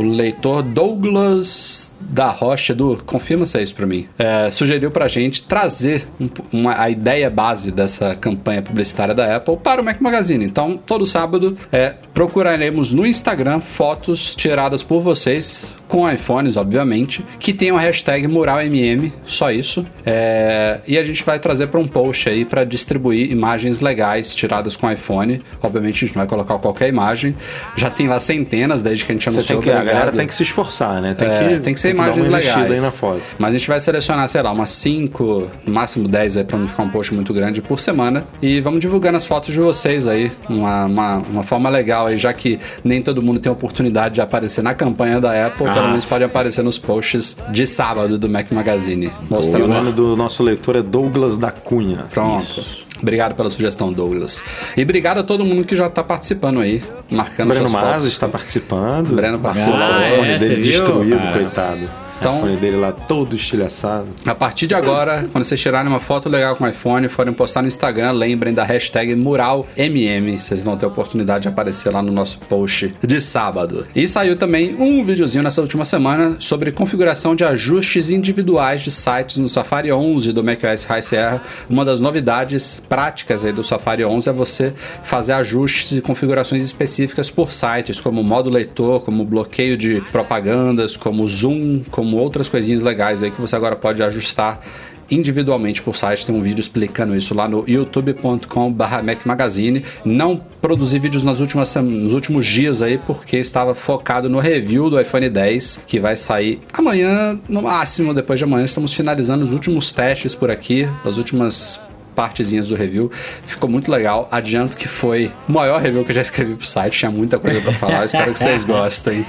[0.00, 5.06] O leitor Douglas da Rocha, do confirma se é isso para mim, é, sugeriu pra
[5.06, 10.00] gente trazer um, uma, a ideia base dessa campanha publicitária da Apple para o Mac
[10.00, 10.42] Magazine.
[10.42, 17.52] Então, todo sábado é, procuraremos no Instagram fotos tiradas por vocês, com iPhones, obviamente, que
[17.52, 19.84] tenham a hashtag MuralMM, só isso.
[20.06, 24.76] É, e a gente vai trazer para um post aí para distribuir imagens legais tiradas
[24.76, 25.42] com iPhone.
[25.60, 27.36] Obviamente, a gente não vai colocar qualquer imagem.
[27.76, 29.60] Já tem lá centenas desde que a gente anunciou.
[29.60, 31.14] Você tem que, galera tem que se esforçar, né?
[31.14, 32.72] Tem, é, que, tem que ser tem imagens que legais.
[32.72, 33.20] Aí na foto.
[33.38, 36.68] Mas a gente vai selecionar, sei lá, umas 5, no máximo 10 aí para não
[36.68, 38.24] ficar um post muito grande por semana.
[38.40, 40.30] E vamos divulgando as fotos de vocês aí.
[40.48, 44.62] Uma, uma, uma forma legal aí, já que nem todo mundo tem oportunidade de aparecer
[44.62, 45.66] na campanha da Apple.
[45.66, 49.10] Ah, pelo menos pode aparecer nos posts de sábado do Mac Magazine.
[49.28, 52.04] Mostrando o nome do nosso leitor é Douglas da Cunha.
[52.10, 52.42] Pronto.
[52.42, 52.89] Isso.
[53.00, 54.42] Obrigado pela sugestão, Douglas.
[54.76, 58.28] E obrigado a todo mundo que já está participando aí, marcando Breno suas Mas está
[58.28, 59.14] participando.
[59.14, 59.74] Breno participou.
[59.76, 61.32] Ah, o fone é, dele destruído, ah.
[61.32, 62.09] coitado.
[62.20, 64.08] Então, o iPhone dele lá todo estilhaçado.
[64.26, 67.62] A partir de agora, quando vocês tirarem uma foto legal com o iPhone, forem postar
[67.62, 70.38] no Instagram, lembrem da hashtag MuralMM.
[70.38, 73.86] Vocês vão ter a oportunidade de aparecer lá no nosso post de sábado.
[73.94, 79.38] E saiu também um videozinho nessa última semana sobre configuração de ajustes individuais de sites
[79.38, 81.42] no Safari 11 do macOS High Sierra.
[81.68, 87.30] Uma das novidades práticas aí do Safari 11 é você fazer ajustes e configurações específicas
[87.30, 92.82] por sites, como modo leitor, como bloqueio de propagandas, como zoom, como como outras coisinhas
[92.82, 94.60] legais aí que você agora pode ajustar
[95.08, 96.26] individualmente por site.
[96.26, 99.84] Tem um vídeo explicando isso lá no youtube.com/barra Mac Magazine.
[100.04, 105.00] Não produzi vídeos nas últimas, nos últimos dias aí porque estava focado no review do
[105.00, 108.64] iPhone 10 que vai sair amanhã, no máximo depois de amanhã.
[108.64, 111.80] Estamos finalizando os últimos testes por aqui, as últimas
[112.14, 113.10] partezinhas do review.
[113.44, 114.28] Ficou muito legal.
[114.30, 116.98] Adianto que foi o maior review que eu já escrevi pro site.
[116.98, 118.04] Tinha muita coisa para falar.
[118.04, 119.24] Espero que vocês gostem.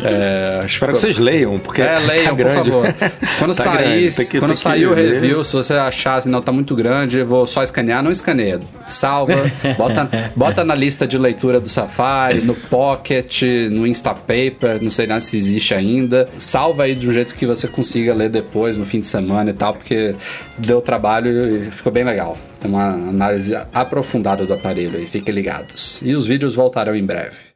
[0.00, 2.94] É, Espero que vocês leiam, porque é, leiam, tá por favor.
[3.38, 6.74] Quando tá sair, que, quando sair o review, se você achar assim, não tá muito
[6.74, 8.60] grande, vou só escanear, não escaneia.
[8.86, 15.06] Salva, bota, bota na lista de leitura do Safari, no Pocket, no Instapaper, não sei
[15.20, 16.28] se existe ainda.
[16.38, 19.54] Salva aí de um jeito que você consiga ler depois, no fim de semana e
[19.54, 20.14] tal, porque
[20.56, 22.31] deu trabalho e ficou bem legal.
[22.64, 26.00] Uma análise aprofundada do aparelho aí, fiquem ligados.
[26.02, 27.51] E os vídeos voltarão em breve.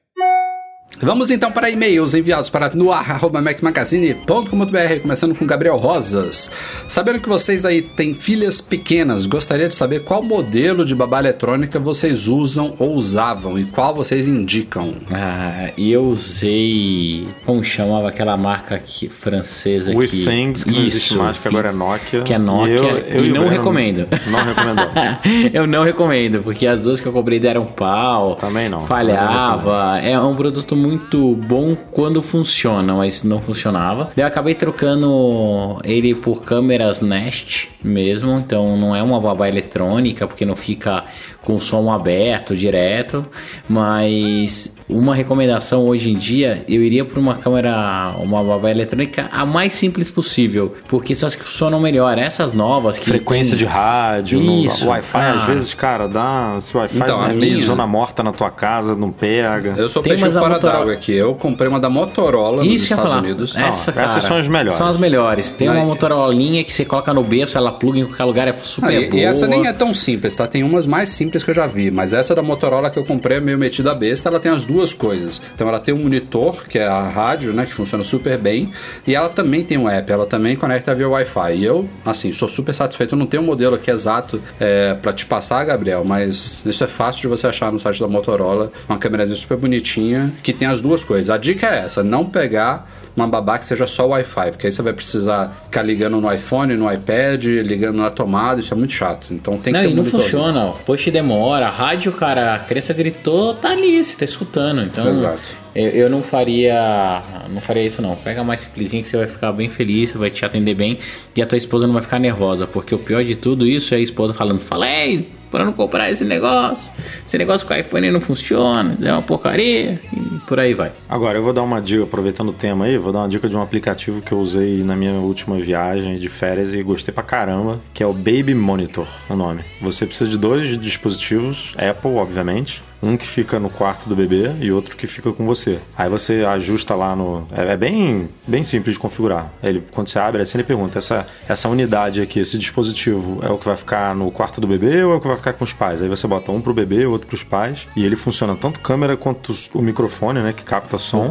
[1.00, 6.50] Vamos então para e-mails enviados para noar.macmagazine.com.br, começando com Gabriel Rosas.
[6.88, 11.78] Sabendo que vocês aí têm filhas pequenas, gostaria de saber qual modelo de babá eletrônica
[11.78, 14.94] vocês usam ou usavam e qual vocês indicam.
[15.12, 17.28] Ah, eu usei.
[17.44, 20.24] Como chamava aquela marca aqui, francesa We que.
[20.24, 22.22] Things, que Isso, não existe mais, que agora é Nokia.
[22.22, 22.74] Que é Nokia.
[22.74, 24.08] E, eu, eu e não recomendo.
[24.26, 24.80] Não recomendo.
[25.52, 28.34] eu não recomendo, porque as duas que eu comprei deram pau.
[28.36, 28.86] Também não.
[28.86, 30.00] Falhava.
[30.02, 34.12] É um produto muito muito bom quando funciona, mas não funcionava.
[34.16, 40.44] Eu acabei trocando ele por câmeras Nest mesmo, então não é uma babá eletrônica, porque
[40.44, 41.04] não fica
[41.42, 43.26] com som aberto direto,
[43.68, 49.44] mas uma recomendação hoje em dia, eu iria por uma câmera, uma babá eletrônica a
[49.44, 52.18] mais simples possível, porque são as que funcionam melhor.
[52.18, 55.34] Essas novas que Frequência tem- de rádio, Isso, no Wi-Fi, cara.
[55.34, 56.58] às vezes, cara, dá.
[56.60, 59.74] Se o Wi-Fi Então, é meio minha- zona morta na tua casa, não pega.
[59.76, 60.78] Eu sou peixe fora Motorola.
[60.80, 61.12] d'água aqui.
[61.12, 63.18] Eu comprei uma da Motorola nos Isso ia Estados falar.
[63.22, 63.50] Unidos.
[63.56, 64.74] Essa, Não, essas cara, são as melhores.
[64.74, 65.50] São as melhores.
[65.50, 68.88] Tem uma Motorolinha que você coloca no berço, ela pluga em qualquer lugar, é super
[68.88, 69.20] Ah, e, boa.
[69.20, 70.46] e essa nem é tão simples, tá?
[70.46, 73.38] Tem umas mais simples que eu já vi, mas essa da Motorola que eu comprei
[73.38, 75.40] é meio metida a besta, ela tem as duas coisas.
[75.54, 78.70] Então ela tem um monitor, que é a rádio, né, que funciona super bem,
[79.06, 81.54] e ela também tem um app, ela também conecta via Wi-Fi.
[81.56, 83.14] E eu, assim, sou super satisfeito.
[83.14, 86.86] Eu não tenho um modelo aqui exato é, para te passar, Gabriel, mas isso é
[86.86, 90.80] fácil de você achar no site da Motorola, uma câmerazinha super bonitinha, que tem as
[90.80, 91.30] duas coisas.
[91.30, 94.82] A dica é essa, não pegar uma babá que seja só Wi-Fi, porque aí você
[94.82, 99.28] vai precisar ficar ligando no iPhone, no iPad, ligando na tomada, isso é muito chato.
[99.32, 100.64] Então tem que Não, ter e não funciona.
[100.66, 100.74] ó.
[101.10, 101.66] Demora.
[101.66, 104.82] A rádio, cara, a criança gritou, tá ali, você tá escutando.
[104.82, 105.56] Então, Exato.
[105.74, 107.22] Eu, eu não faria.
[107.50, 108.16] Não faria isso, não.
[108.16, 110.98] Pega mais simplesinho que você vai ficar bem feliz, você vai te atender bem.
[111.34, 112.66] E a tua esposa não vai ficar nervosa.
[112.66, 116.24] Porque o pior de tudo isso é a esposa falando: falei pra não comprar esse
[116.24, 116.92] negócio.
[117.26, 120.00] Esse negócio com o iPhone não funciona, é uma porcaria.
[120.12, 120.92] E por aí vai.
[121.08, 123.56] Agora, eu vou dar uma dica, aproveitando o tema aí, vou dar uma dica de
[123.56, 127.80] um aplicativo que eu usei na minha última viagem de férias e gostei pra caramba,
[127.92, 129.62] que é o Baby Monitor, o nome.
[129.80, 132.82] Você precisa de dois dispositivos, Apple, obviamente.
[133.02, 135.78] Um que fica no quarto do bebê e outro que fica com você.
[135.96, 137.46] Aí você ajusta lá no.
[137.52, 139.52] É, é bem, bem simples de configurar.
[139.62, 143.58] Ele, quando você abre, assim ele pergunta: essa, essa unidade aqui, esse dispositivo, é o
[143.58, 145.72] que vai ficar no quarto do bebê ou é o que vai ficar com os
[145.72, 146.02] pais?
[146.02, 147.88] Aí você bota um pro bebê, outro pros pais.
[147.96, 150.52] E ele funciona tanto câmera quanto o microfone, né?
[150.52, 151.30] Que capta som.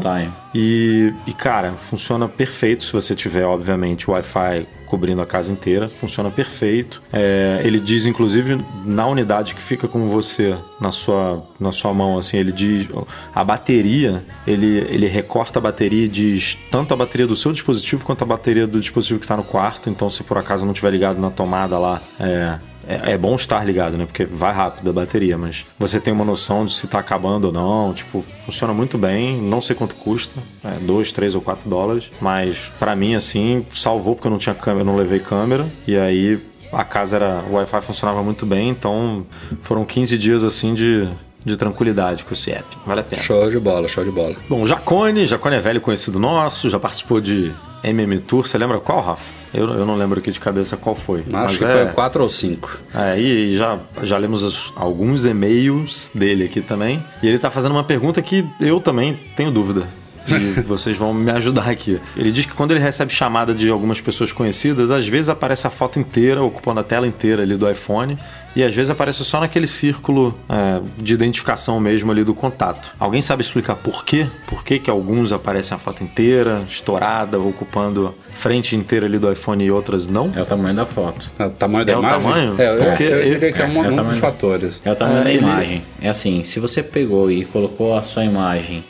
[0.54, 5.88] E, e, cara, funciona perfeito se você tiver, obviamente, o Wi-Fi cobrindo a casa inteira.
[5.88, 7.02] Funciona perfeito.
[7.12, 12.18] É, ele diz, inclusive, na unidade que fica com você na sua, na sua mão,
[12.18, 12.88] assim, ele diz
[13.34, 18.06] a bateria, ele, ele recorta a bateria e diz tanto a bateria do seu dispositivo
[18.06, 19.90] quanto a bateria do dispositivo que está no quarto.
[19.90, 23.66] Então, se por acaso não estiver ligado na tomada lá, é, é, é bom estar
[23.66, 24.06] ligado, né?
[24.06, 27.52] Porque vai rápido a bateria, mas você tem uma noção de se tá acabando ou
[27.52, 27.94] não.
[27.94, 29.42] Tipo, funciona muito bem.
[29.42, 32.12] Não sei quanto custa, é, 2, 3 ou 4 dólares.
[32.22, 35.68] Mas pra mim, assim, salvou porque eu não tinha câmera, não levei câmera.
[35.88, 36.40] E aí
[36.72, 37.44] a casa era.
[37.50, 39.26] O Wi-Fi funcionava muito bem, então
[39.62, 41.10] foram 15 dias assim de.
[41.46, 42.66] De tranquilidade com esse app.
[42.86, 43.22] Vale a pena.
[43.22, 44.36] Show de bola, show de bola.
[44.50, 47.52] Bom, Jacone, Jacone é velho conhecido nosso, já participou de
[47.84, 48.48] MM Tour.
[48.48, 49.32] Você lembra qual, Rafa?
[49.54, 51.24] Eu, eu não lembro aqui de cabeça qual foi.
[51.34, 52.80] Acho que é- foi 4 ou 5.
[52.96, 57.02] é, e já, já lemos os- alguns e-mails dele aqui também.
[57.22, 59.84] E ele tá fazendo uma pergunta que eu também tenho dúvida.
[60.28, 62.02] E vocês vão me ajudar aqui.
[62.18, 65.70] Ele diz que quando ele recebe chamada de algumas pessoas conhecidas, às vezes aparece a
[65.70, 68.18] foto inteira, ocupando a tela inteira ali do iPhone.
[68.56, 72.92] E às vezes aparece só naquele círculo é, de identificação mesmo ali do contato.
[72.98, 74.28] Alguém sabe explicar por quê?
[74.48, 79.62] Por que, que alguns aparecem a foto inteira, estourada, ocupando frente inteira ali do iPhone
[79.64, 80.32] e outras não?
[80.36, 81.30] É o tamanho da foto.
[81.38, 82.22] É o tamanho da É o imagem?
[82.22, 82.56] tamanho?
[82.62, 84.20] É, eu, Porque eu diria que é, um, é o um dos tamanho.
[84.20, 84.82] fatores.
[84.86, 85.84] É o tamanho É, da ele- imagem.
[86.02, 88.86] É assim, se você pegou e colocou a sua imagem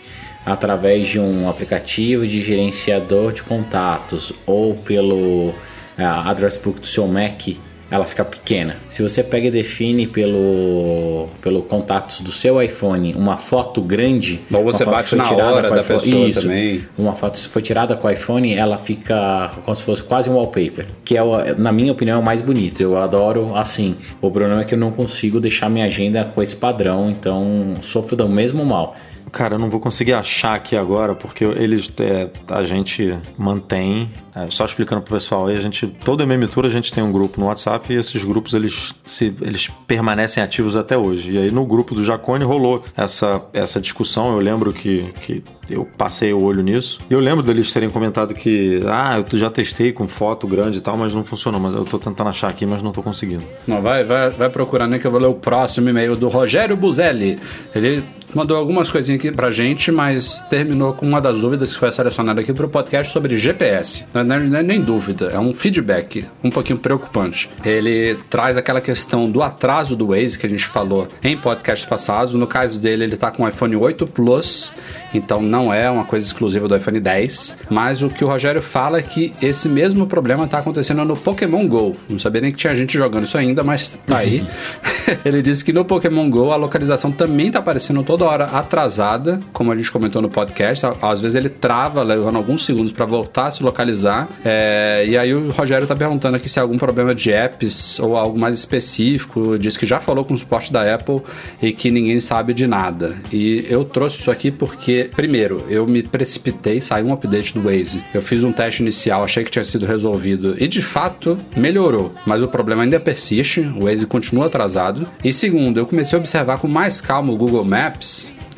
[0.45, 5.53] através de um aplicativo de gerenciador de contatos ou pelo
[5.97, 7.47] ah, address book do seu Mac,
[7.89, 8.77] ela fica pequena.
[8.89, 14.63] Se você pega e define pelo pelo contatos do seu iPhone uma foto grande, Ou
[14.63, 16.41] você bate na hora da iPhone- pessoa Isso.
[16.41, 16.83] também.
[16.97, 20.33] Uma foto se foi tirada com o iPhone, ela fica como se fosse quase um
[20.35, 21.21] wallpaper, que é,
[21.57, 22.81] na minha opinião, é o mais bonito.
[22.81, 23.95] Eu adoro assim.
[24.21, 28.15] O problema é que eu não consigo deixar minha agenda com esse padrão, então sofro
[28.15, 28.95] do mesmo mal.
[29.35, 34.09] Cara, eu não vou conseguir achar aqui agora, porque eles é, a gente mantém.
[34.33, 35.87] é, só explicando pro pessoal aí, a gente.
[35.87, 39.35] Todo MM Tour a gente tem um grupo no WhatsApp e esses grupos eles, se,
[39.41, 41.33] eles permanecem ativos até hoje.
[41.33, 44.31] E aí no grupo do Jacone rolou essa, essa discussão.
[44.31, 47.01] Eu lembro que, que eu passei o olho nisso.
[47.09, 50.81] E eu lembro deles terem comentado que, ah, eu já testei com foto grande e
[50.81, 51.59] tal, mas não funcionou.
[51.59, 53.43] Mas eu tô tentando achar aqui, mas não tô conseguindo.
[53.67, 56.77] Não, vai, vai, vai procurando aí que eu vou ler o próximo e-mail do Rogério
[56.77, 57.37] Buzelli.
[57.75, 58.01] Ele
[58.33, 62.41] mandou algumas coisinhas aqui pra gente, mas terminou com uma das dúvidas que foi selecionada
[62.41, 64.05] aqui pro podcast sobre GPS.
[64.13, 67.49] Não é, não é nem dúvida, é um feedback um pouquinho preocupante.
[67.63, 72.33] Ele traz aquela questão do atraso do Waze que a gente falou em podcasts passados.
[72.33, 74.73] No caso dele, ele tá com o iPhone 8 Plus,
[75.13, 77.57] então não é uma coisa exclusiva do iPhone 10.
[77.69, 81.67] Mas o que o Rogério fala é que esse mesmo problema tá acontecendo no Pokémon
[81.67, 81.95] GO.
[82.09, 84.45] Não sabia nem que tinha gente jogando isso ainda, mas tá aí.
[85.23, 89.73] ele disse que no Pokémon GO a localização também tá aparecendo toda hora atrasada, como
[89.73, 90.85] a gente comentou no podcast.
[91.01, 94.29] Às vezes ele trava, levando alguns segundos para voltar a se localizar.
[94.45, 98.15] É, e aí o Rogério tá perguntando aqui se há algum problema de apps ou
[98.15, 99.59] algo mais específico.
[99.59, 101.21] Diz que já falou com o suporte da Apple
[101.61, 103.17] e que ninguém sabe de nada.
[103.33, 108.01] E eu trouxe isso aqui porque, primeiro, eu me precipitei, saiu um update do Waze.
[108.13, 112.41] Eu fiz um teste inicial, achei que tinha sido resolvido e de fato melhorou, mas
[112.41, 115.05] o problema ainda persiste, o Waze continua atrasado.
[115.21, 118.04] E segundo, eu comecei a observar com mais calma o Google Maps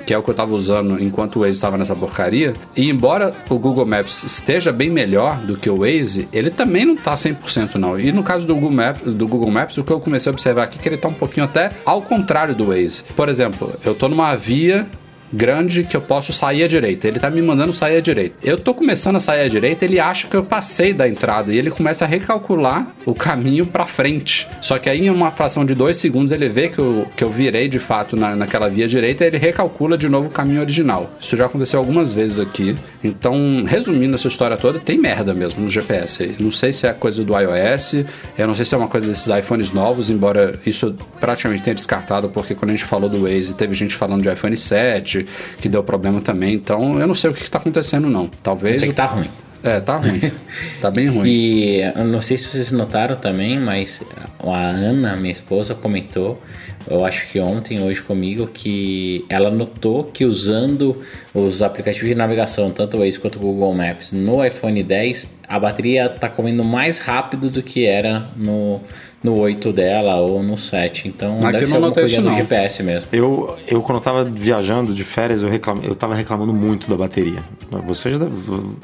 [0.08, 2.54] que é o que eu estava usando enquanto o Waze estava nessa porcaria.
[2.76, 6.94] E embora o Google Maps esteja bem melhor do que o Waze, ele também não
[6.94, 8.00] está 100% não.
[8.00, 10.64] E no caso do Google, Maps, do Google Maps, o que eu comecei a observar
[10.64, 13.04] aqui é que ele está um pouquinho até ao contrário do Waze.
[13.16, 14.88] Por exemplo, eu estou numa via
[15.32, 17.08] grande que eu posso sair à direita.
[17.08, 18.36] Ele tá me mandando sair à direita.
[18.44, 21.58] Eu tô começando a sair à direita, ele acha que eu passei da entrada e
[21.58, 24.48] ele começa a recalcular o caminho para frente.
[24.62, 27.30] Só que aí em uma fração de dois segundos ele vê que eu, que eu
[27.30, 31.10] virei de fato na, naquela via direita e ele recalcula de novo o caminho original.
[31.20, 32.76] Isso já aconteceu algumas vezes aqui.
[33.04, 36.36] Então, resumindo essa história toda, tem merda mesmo no GPS.
[36.40, 38.06] Não sei se é coisa do iOS,
[38.38, 42.30] eu não sei se é uma coisa desses iPhones novos, embora isso praticamente tenha descartado,
[42.30, 45.17] porque quando a gente falou do Waze, teve gente falando de iPhone 7,
[45.60, 46.54] que deu problema também.
[46.54, 48.30] Então eu não sei o que, está acontecendo, não.
[48.44, 48.76] Talvez.
[48.76, 49.30] Eu sei que tá ruim.
[49.64, 50.22] É, tá ruim.
[50.80, 51.28] tá bem ruim.
[51.28, 54.02] E eu não sei se vocês notaram também, mas
[54.40, 56.42] a Ana, minha esposa, comentou,
[56.90, 61.02] eu acho que ontem, hoje comigo, que ela notou que usando
[61.34, 65.60] os aplicativos de navegação, tanto o Waze quanto o Google Maps, no iPhone 10, a
[65.60, 68.80] bateria tá comendo mais rápido do que era no
[69.24, 71.08] no 8 dela ou no 7.
[71.08, 73.10] Então Mas deve ser alguma coisa do GPS mesmo.
[73.12, 76.96] Eu, eu quando eu tava viajando de férias, eu, reclam, eu tava reclamando muito da
[76.96, 77.44] bateria.
[77.86, 78.18] Vocês,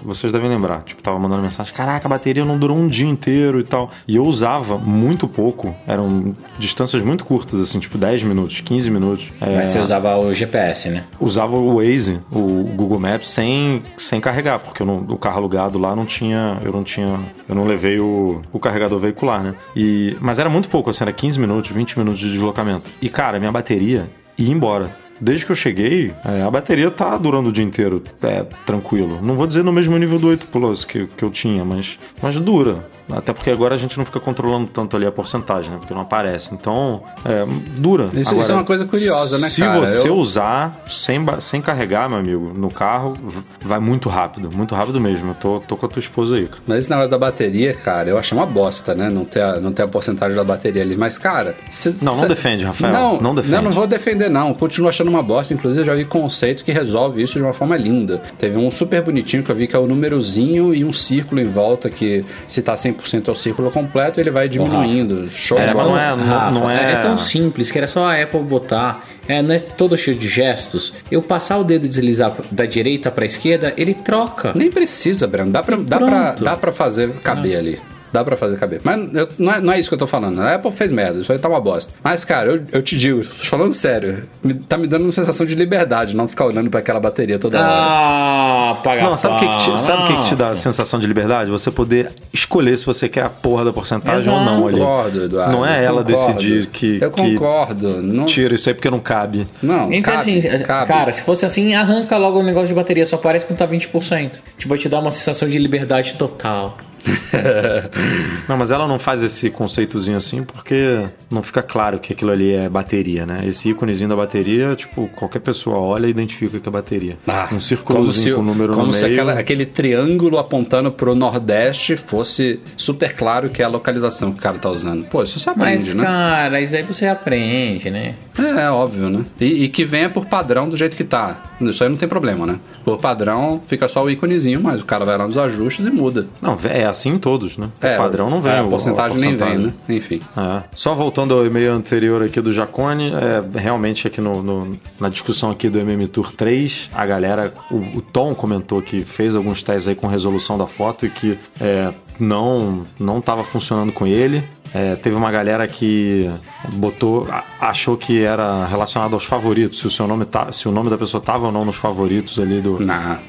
[0.04, 0.84] vocês devem lembrar.
[0.84, 3.92] Tipo, tava mandando mensagem, caraca, a bateria não durou um dia inteiro e tal.
[4.08, 5.76] E eu usava muito pouco.
[5.88, 9.32] Eram distâncias muito curtas, assim, tipo 10 minutos, 15 minutos.
[9.40, 11.04] É, Mas você usava o GPS, né?
[11.20, 15.78] Usava o Waze, o Google Maps, sem, sem carregar, porque eu não, o carro alugado
[15.78, 16.60] lá não tinha.
[16.64, 17.20] Eu não tinha.
[17.48, 19.56] Eu não levei o, o carregador veicular, né?
[19.76, 22.90] E, mas era muito pouco, assim, era 15 minutos, 20 minutos de deslocamento.
[23.02, 24.90] E, cara, minha bateria ia embora.
[25.20, 29.20] Desde que eu cheguei, é, a bateria tá durando o dia inteiro, é, tranquilo.
[29.22, 32.40] Não vou dizer no mesmo nível do 8 Plus que, que eu tinha, mas, mas
[32.40, 32.90] dura.
[33.12, 35.78] Até porque agora a gente não fica controlando tanto ali a porcentagem, né?
[35.78, 36.54] Porque não aparece.
[36.54, 37.46] Então, é,
[37.78, 38.06] dura.
[38.14, 39.86] Isso, agora, isso, é uma coisa curiosa, né, se cara?
[39.88, 40.16] Se você eu...
[40.16, 43.16] usar sem, sem carregar, meu amigo, no carro,
[43.62, 44.50] vai muito rápido.
[44.54, 45.32] Muito rápido mesmo.
[45.32, 46.50] Eu tô, tô com a tua esposa aí.
[46.66, 49.10] Mas esse negócio da bateria, cara, eu achei uma bosta, né?
[49.10, 50.96] Não ter a, não ter a porcentagem da bateria ali.
[50.96, 51.56] Mas, cara...
[52.02, 52.94] Não, não defende, Rafael.
[52.94, 53.56] Não, não defende.
[53.56, 54.54] Não, não vou defender, não.
[54.54, 55.54] Continuo achando uma bosta.
[55.54, 58.22] Inclusive, eu já vi conceito que resolve isso de uma forma linda.
[58.38, 61.48] Teve um super bonitinho que eu vi que é o númerozinho e um círculo em
[61.48, 65.30] volta que se tá 100% é o círculo completo, ele vai diminuindo.
[65.30, 66.94] Show é, não, é, não, não é...
[66.94, 69.02] é tão simples que era só a Apple botar.
[69.28, 70.94] É, não é todo cheio de gestos.
[71.10, 74.52] Eu passar o dedo e deslizar da direita para esquerda, ele troca.
[74.54, 75.52] Nem precisa, Breno.
[75.52, 77.93] Dá pra, dá pra, dá pra fazer caber ali.
[78.14, 78.80] Dá pra fazer caber.
[78.84, 80.40] Mas eu, não, é, não é isso que eu tô falando.
[80.40, 81.92] A Apple fez merda, isso aí tá uma bosta.
[82.04, 85.44] Mas, cara, eu, eu te digo, tô falando sério, me, tá me dando uma sensação
[85.44, 87.68] de liberdade, não ficar olhando para aquela bateria toda hora.
[87.68, 91.00] Ah, paga Não, sabe o que, que, te, sabe que, que te dá a sensação
[91.00, 91.50] de liberdade?
[91.50, 94.38] Você poder escolher se você quer a porra da porcentagem Exato.
[94.38, 94.78] ou não ali.
[94.78, 95.52] Concordo, Eduardo.
[95.52, 96.34] Não é ela concordo.
[96.34, 97.00] decidir que.
[97.02, 97.96] Eu concordo.
[97.96, 98.26] Que não...
[98.26, 99.48] Tira isso aí porque não cabe.
[99.60, 100.88] Não, então, cabe, assim, cabe.
[100.88, 104.32] cara, se fosse assim, arranca logo o negócio de bateria, só aparece quando tá 20%.
[104.58, 106.78] Tipo, vai te dar uma sensação de liberdade total.
[108.48, 112.54] não, mas ela não faz esse conceitozinho assim porque não fica claro que aquilo ali
[112.54, 113.38] é bateria, né?
[113.46, 117.18] Esse íconezinho da bateria, tipo, qualquer pessoa olha e identifica que é bateria.
[117.28, 119.16] Ah, um círculozinho com o número como no se meio.
[119.16, 124.42] Aquela, aquele triângulo apontando pro Nordeste fosse super claro que é a localização que o
[124.42, 125.06] cara tá usando.
[125.06, 126.04] Pô, isso você aprende, mas, né?
[126.04, 128.16] cara, isso aí você aprende, né?
[128.38, 129.26] É, é óbvio, né?
[129.40, 131.42] E, e, que venha por padrão do jeito que tá.
[131.62, 132.60] Isso aí não tem problema, né?
[132.84, 136.28] Por padrão fica só o íconezinho, mas o cara vai lá nos ajustes e muda.
[136.42, 137.70] Não, é assim em todos, né?
[137.82, 138.52] É, o padrão não vem.
[138.52, 139.98] É, a porcentagem, a porcentagem nem vem, né?
[139.98, 140.20] Enfim.
[140.36, 140.64] É.
[140.72, 145.52] Só voltando ao e-mail anterior aqui do Jacone, é, realmente aqui no, no, na discussão
[145.52, 149.88] aqui do MM Tour 3, a galera, o, o, Tom comentou que fez alguns testes
[149.88, 154.44] aí com resolução da foto e que é, não não estava funcionando com ele.
[154.74, 156.30] É, teve uma galera que
[156.74, 157.28] botou,
[157.62, 160.98] achou que era relacionado aos favoritos, se o seu nome tá, se o nome da
[160.98, 162.80] pessoa estava ou não nos favoritos ali do,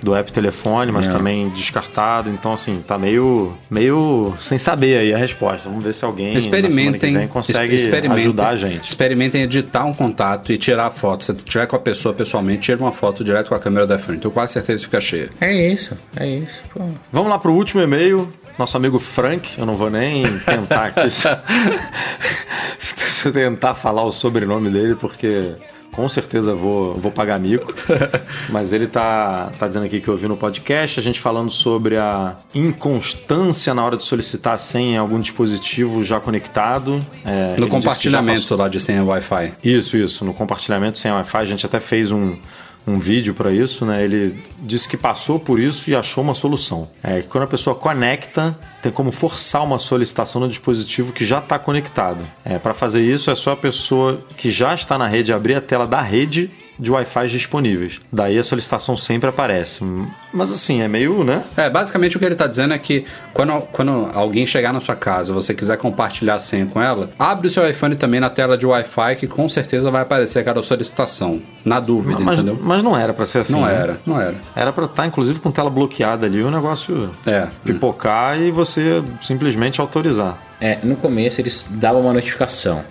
[0.02, 1.18] do app telefone, mas não.
[1.18, 2.30] também descartado.
[2.30, 5.68] Então assim, tá meio meio sem saber aí a resposta.
[5.68, 8.88] Vamos ver se alguém experimentem, vem consegue experimentem, ajudar a gente.
[8.88, 11.24] Experimentem editar um contato e tirar a foto.
[11.24, 14.20] Se tiver com a pessoa pessoalmente, tira uma foto direto com a câmera da frente.
[14.20, 15.30] Tenho quase certeza que fica cheia.
[15.40, 16.64] É isso, é isso.
[16.72, 16.80] Pô.
[17.12, 21.00] Vamos lá pro último e-mail nosso amigo Frank, eu não vou nem tentar aqui
[23.32, 25.56] tentar falar o sobrenome dele, porque
[25.94, 27.72] com certeza vou, vou pagar mico.
[28.50, 31.96] Mas ele tá, tá dizendo aqui que eu ouvi no podcast, a gente falando sobre
[31.96, 36.98] a inconstância na hora de solicitar a senha em algum dispositivo já conectado.
[37.24, 39.52] É, no compartilhamento lá de senha Wi-Fi.
[39.62, 40.24] Isso, isso.
[40.24, 42.36] No compartilhamento sem Wi-Fi, a gente até fez um,
[42.86, 44.04] um vídeo para isso, né?
[44.04, 46.88] Ele disse que passou por isso e achou uma solução.
[47.02, 51.38] É que quando a pessoa conecta, tem como forçar uma solicitação no dispositivo que já
[51.38, 52.24] está conectado.
[52.44, 55.60] É, para fazer isso, é só a pessoa que já está na rede abrir a
[55.60, 58.00] tela da rede de Wi-Fi disponíveis.
[58.12, 59.84] Daí a solicitação sempre aparece.
[60.32, 61.42] Mas assim, é meio, né?
[61.56, 64.96] É, basicamente o que ele está dizendo é que quando, quando alguém chegar na sua
[64.96, 68.56] casa, você quiser compartilhar a senha com ela, abre o seu iPhone também na tela
[68.58, 71.42] de Wi-Fi que com certeza vai aparecer aquela solicitação.
[71.64, 72.58] Na dúvida, mas, entendeu?
[72.60, 73.52] Mas não era para ser assim.
[73.52, 73.74] Não né?
[73.74, 74.34] era, não era.
[74.54, 77.48] Era para estar, tá, inclusive, com tela bloqueada ali, o negócio é.
[77.64, 80.38] pipocar e você simplesmente autorizar.
[80.60, 82.82] É, no começo eles davam uma notificação.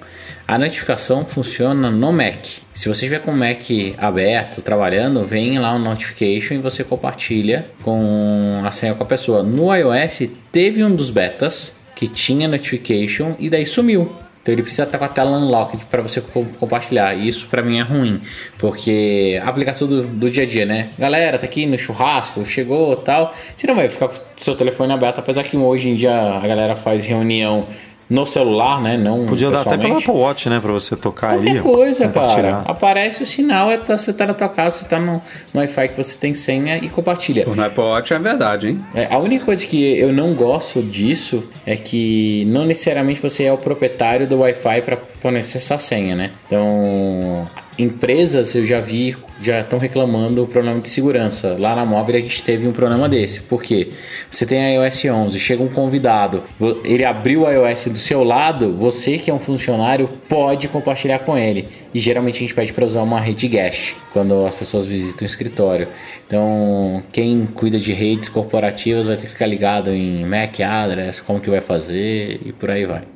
[0.46, 2.46] A notificação funciona no Mac.
[2.76, 3.62] Se você estiver com o Mac
[3.98, 9.41] aberto, trabalhando, vem lá o notification e você compartilha com a senha com a pessoa.
[9.41, 14.12] No iOS teve um dos betas que tinha notification e daí sumiu.
[14.44, 16.22] Então ele precisa estar com a tela unlocked para você
[16.60, 17.14] compartilhar.
[17.14, 18.20] E isso para mim é ruim,
[18.58, 20.89] porque a aplicação do, do, dia a dia, né?
[21.00, 23.34] Galera, tá aqui no churrasco, chegou tal.
[23.56, 26.76] Você não vai ficar com seu telefone aberto, apesar que hoje em dia a galera
[26.76, 27.66] faz reunião
[28.10, 28.97] no celular, né?
[28.97, 30.60] Não Podia dar até pelo Apple Watch, né?
[30.60, 31.60] Pra você tocar Qualquer aí.
[31.60, 32.62] coisa, cara.
[32.66, 35.22] Aparece o sinal, é tá, você tá na tua casa, você tá no,
[35.54, 37.45] no Wi-Fi que você tem senha e compartilha.
[37.45, 38.86] No Apple Watch é verdade, hein?
[38.93, 43.54] É, a única coisa que eu não gosto disso é que não necessariamente você é
[43.54, 46.32] o proprietário do Wi-Fi para fornecer essa senha, né?
[46.47, 47.47] Então,
[47.78, 51.56] empresas eu já vi já estão reclamando o problema de segurança.
[51.60, 53.41] Lá na Mobile a gente teve um problema desse.
[53.41, 53.89] Porque
[54.32, 56.44] você tem a iOS 11, chega um convidado,
[56.84, 61.38] ele abriu o iOS do seu lado, você que é um funcionário pode compartilhar com
[61.38, 61.68] ele.
[61.94, 65.30] E geralmente a gente pede para usar uma rede Gash quando as pessoas visitam o
[65.30, 65.88] escritório.
[66.26, 71.39] Então, quem cuida de redes corporativas vai ter que ficar ligado em MAC address, como
[71.39, 73.12] que vai fazer e por aí vai.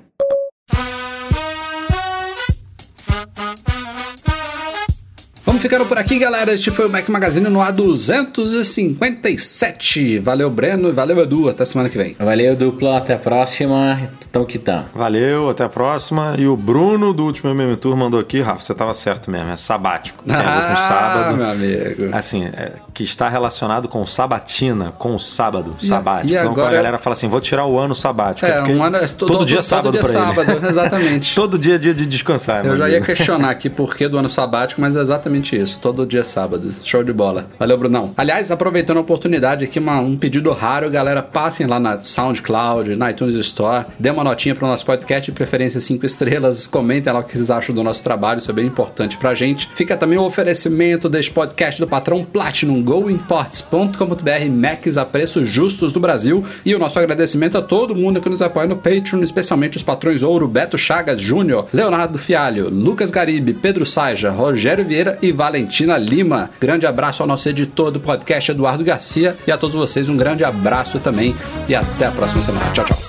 [5.57, 6.53] Vamos ficando por aqui, galera.
[6.53, 10.21] Este foi o Mac Magazine no A257.
[10.21, 11.49] Valeu, Breno, e valeu, Edu.
[11.49, 12.15] Até semana que vem.
[12.19, 12.99] Valeu, dupla.
[12.99, 13.99] Até a próxima.
[14.29, 14.85] Então que tá.
[14.93, 16.35] Valeu, até a próxima.
[16.37, 19.57] E o Bruno do último MM Tour mandou aqui, Rafa, você tava certo mesmo, é
[19.57, 20.23] sabático.
[20.23, 21.37] Tem ah, com sábado.
[21.37, 22.15] meu amigo.
[22.15, 26.33] Assim, é, que está relacionado com sabatina, com o sábado, e, sabático.
[26.33, 26.51] E agora...
[26.51, 28.45] Então a galera fala assim, vou tirar o ano sabático.
[28.45, 30.67] É, é um ano, todo, todo, dia é sábado todo dia sábado, ele.
[30.67, 31.35] exatamente.
[31.35, 32.63] todo dia é dia de descansar.
[32.63, 32.99] Eu já amigo.
[32.99, 34.99] ia questionar aqui por que do ano sabático, mas é
[35.47, 35.79] exatamente isso.
[35.79, 36.73] Todo dia sábado.
[36.83, 37.45] Show de bola.
[37.57, 38.11] Valeu, Brunão.
[38.17, 43.11] Aliás, aproveitando a oportunidade aqui, uma, um pedido raro, galera, passem lá na SoundCloud, na
[43.11, 47.19] iTunes Store, dê uma notinha para o nosso podcast, de preferência 5 estrelas, comentem lá
[47.19, 49.69] o que vocês acham do nosso trabalho, isso é bem importante pra gente.
[49.73, 55.99] Fica também o oferecimento deste podcast do patrão Platinum, goimports.com.br, Macs a preços justos do
[55.99, 59.83] Brasil, e o nosso agradecimento a todo mundo que nos apoia no Patreon, especialmente os
[59.83, 65.97] patrões Ouro, Beto Chagas Júnior, Leonardo Fialho, Lucas Garibe, Pedro Saija, Rogério Vieira e Valentina
[65.97, 66.49] Lima.
[66.59, 70.43] Grande abraço ao nosso editor do podcast, Eduardo Garcia, e a todos vocês um grande
[70.43, 71.33] abraço também
[71.69, 72.65] e até a próxima semana.
[72.73, 73.06] Tchau, tchau.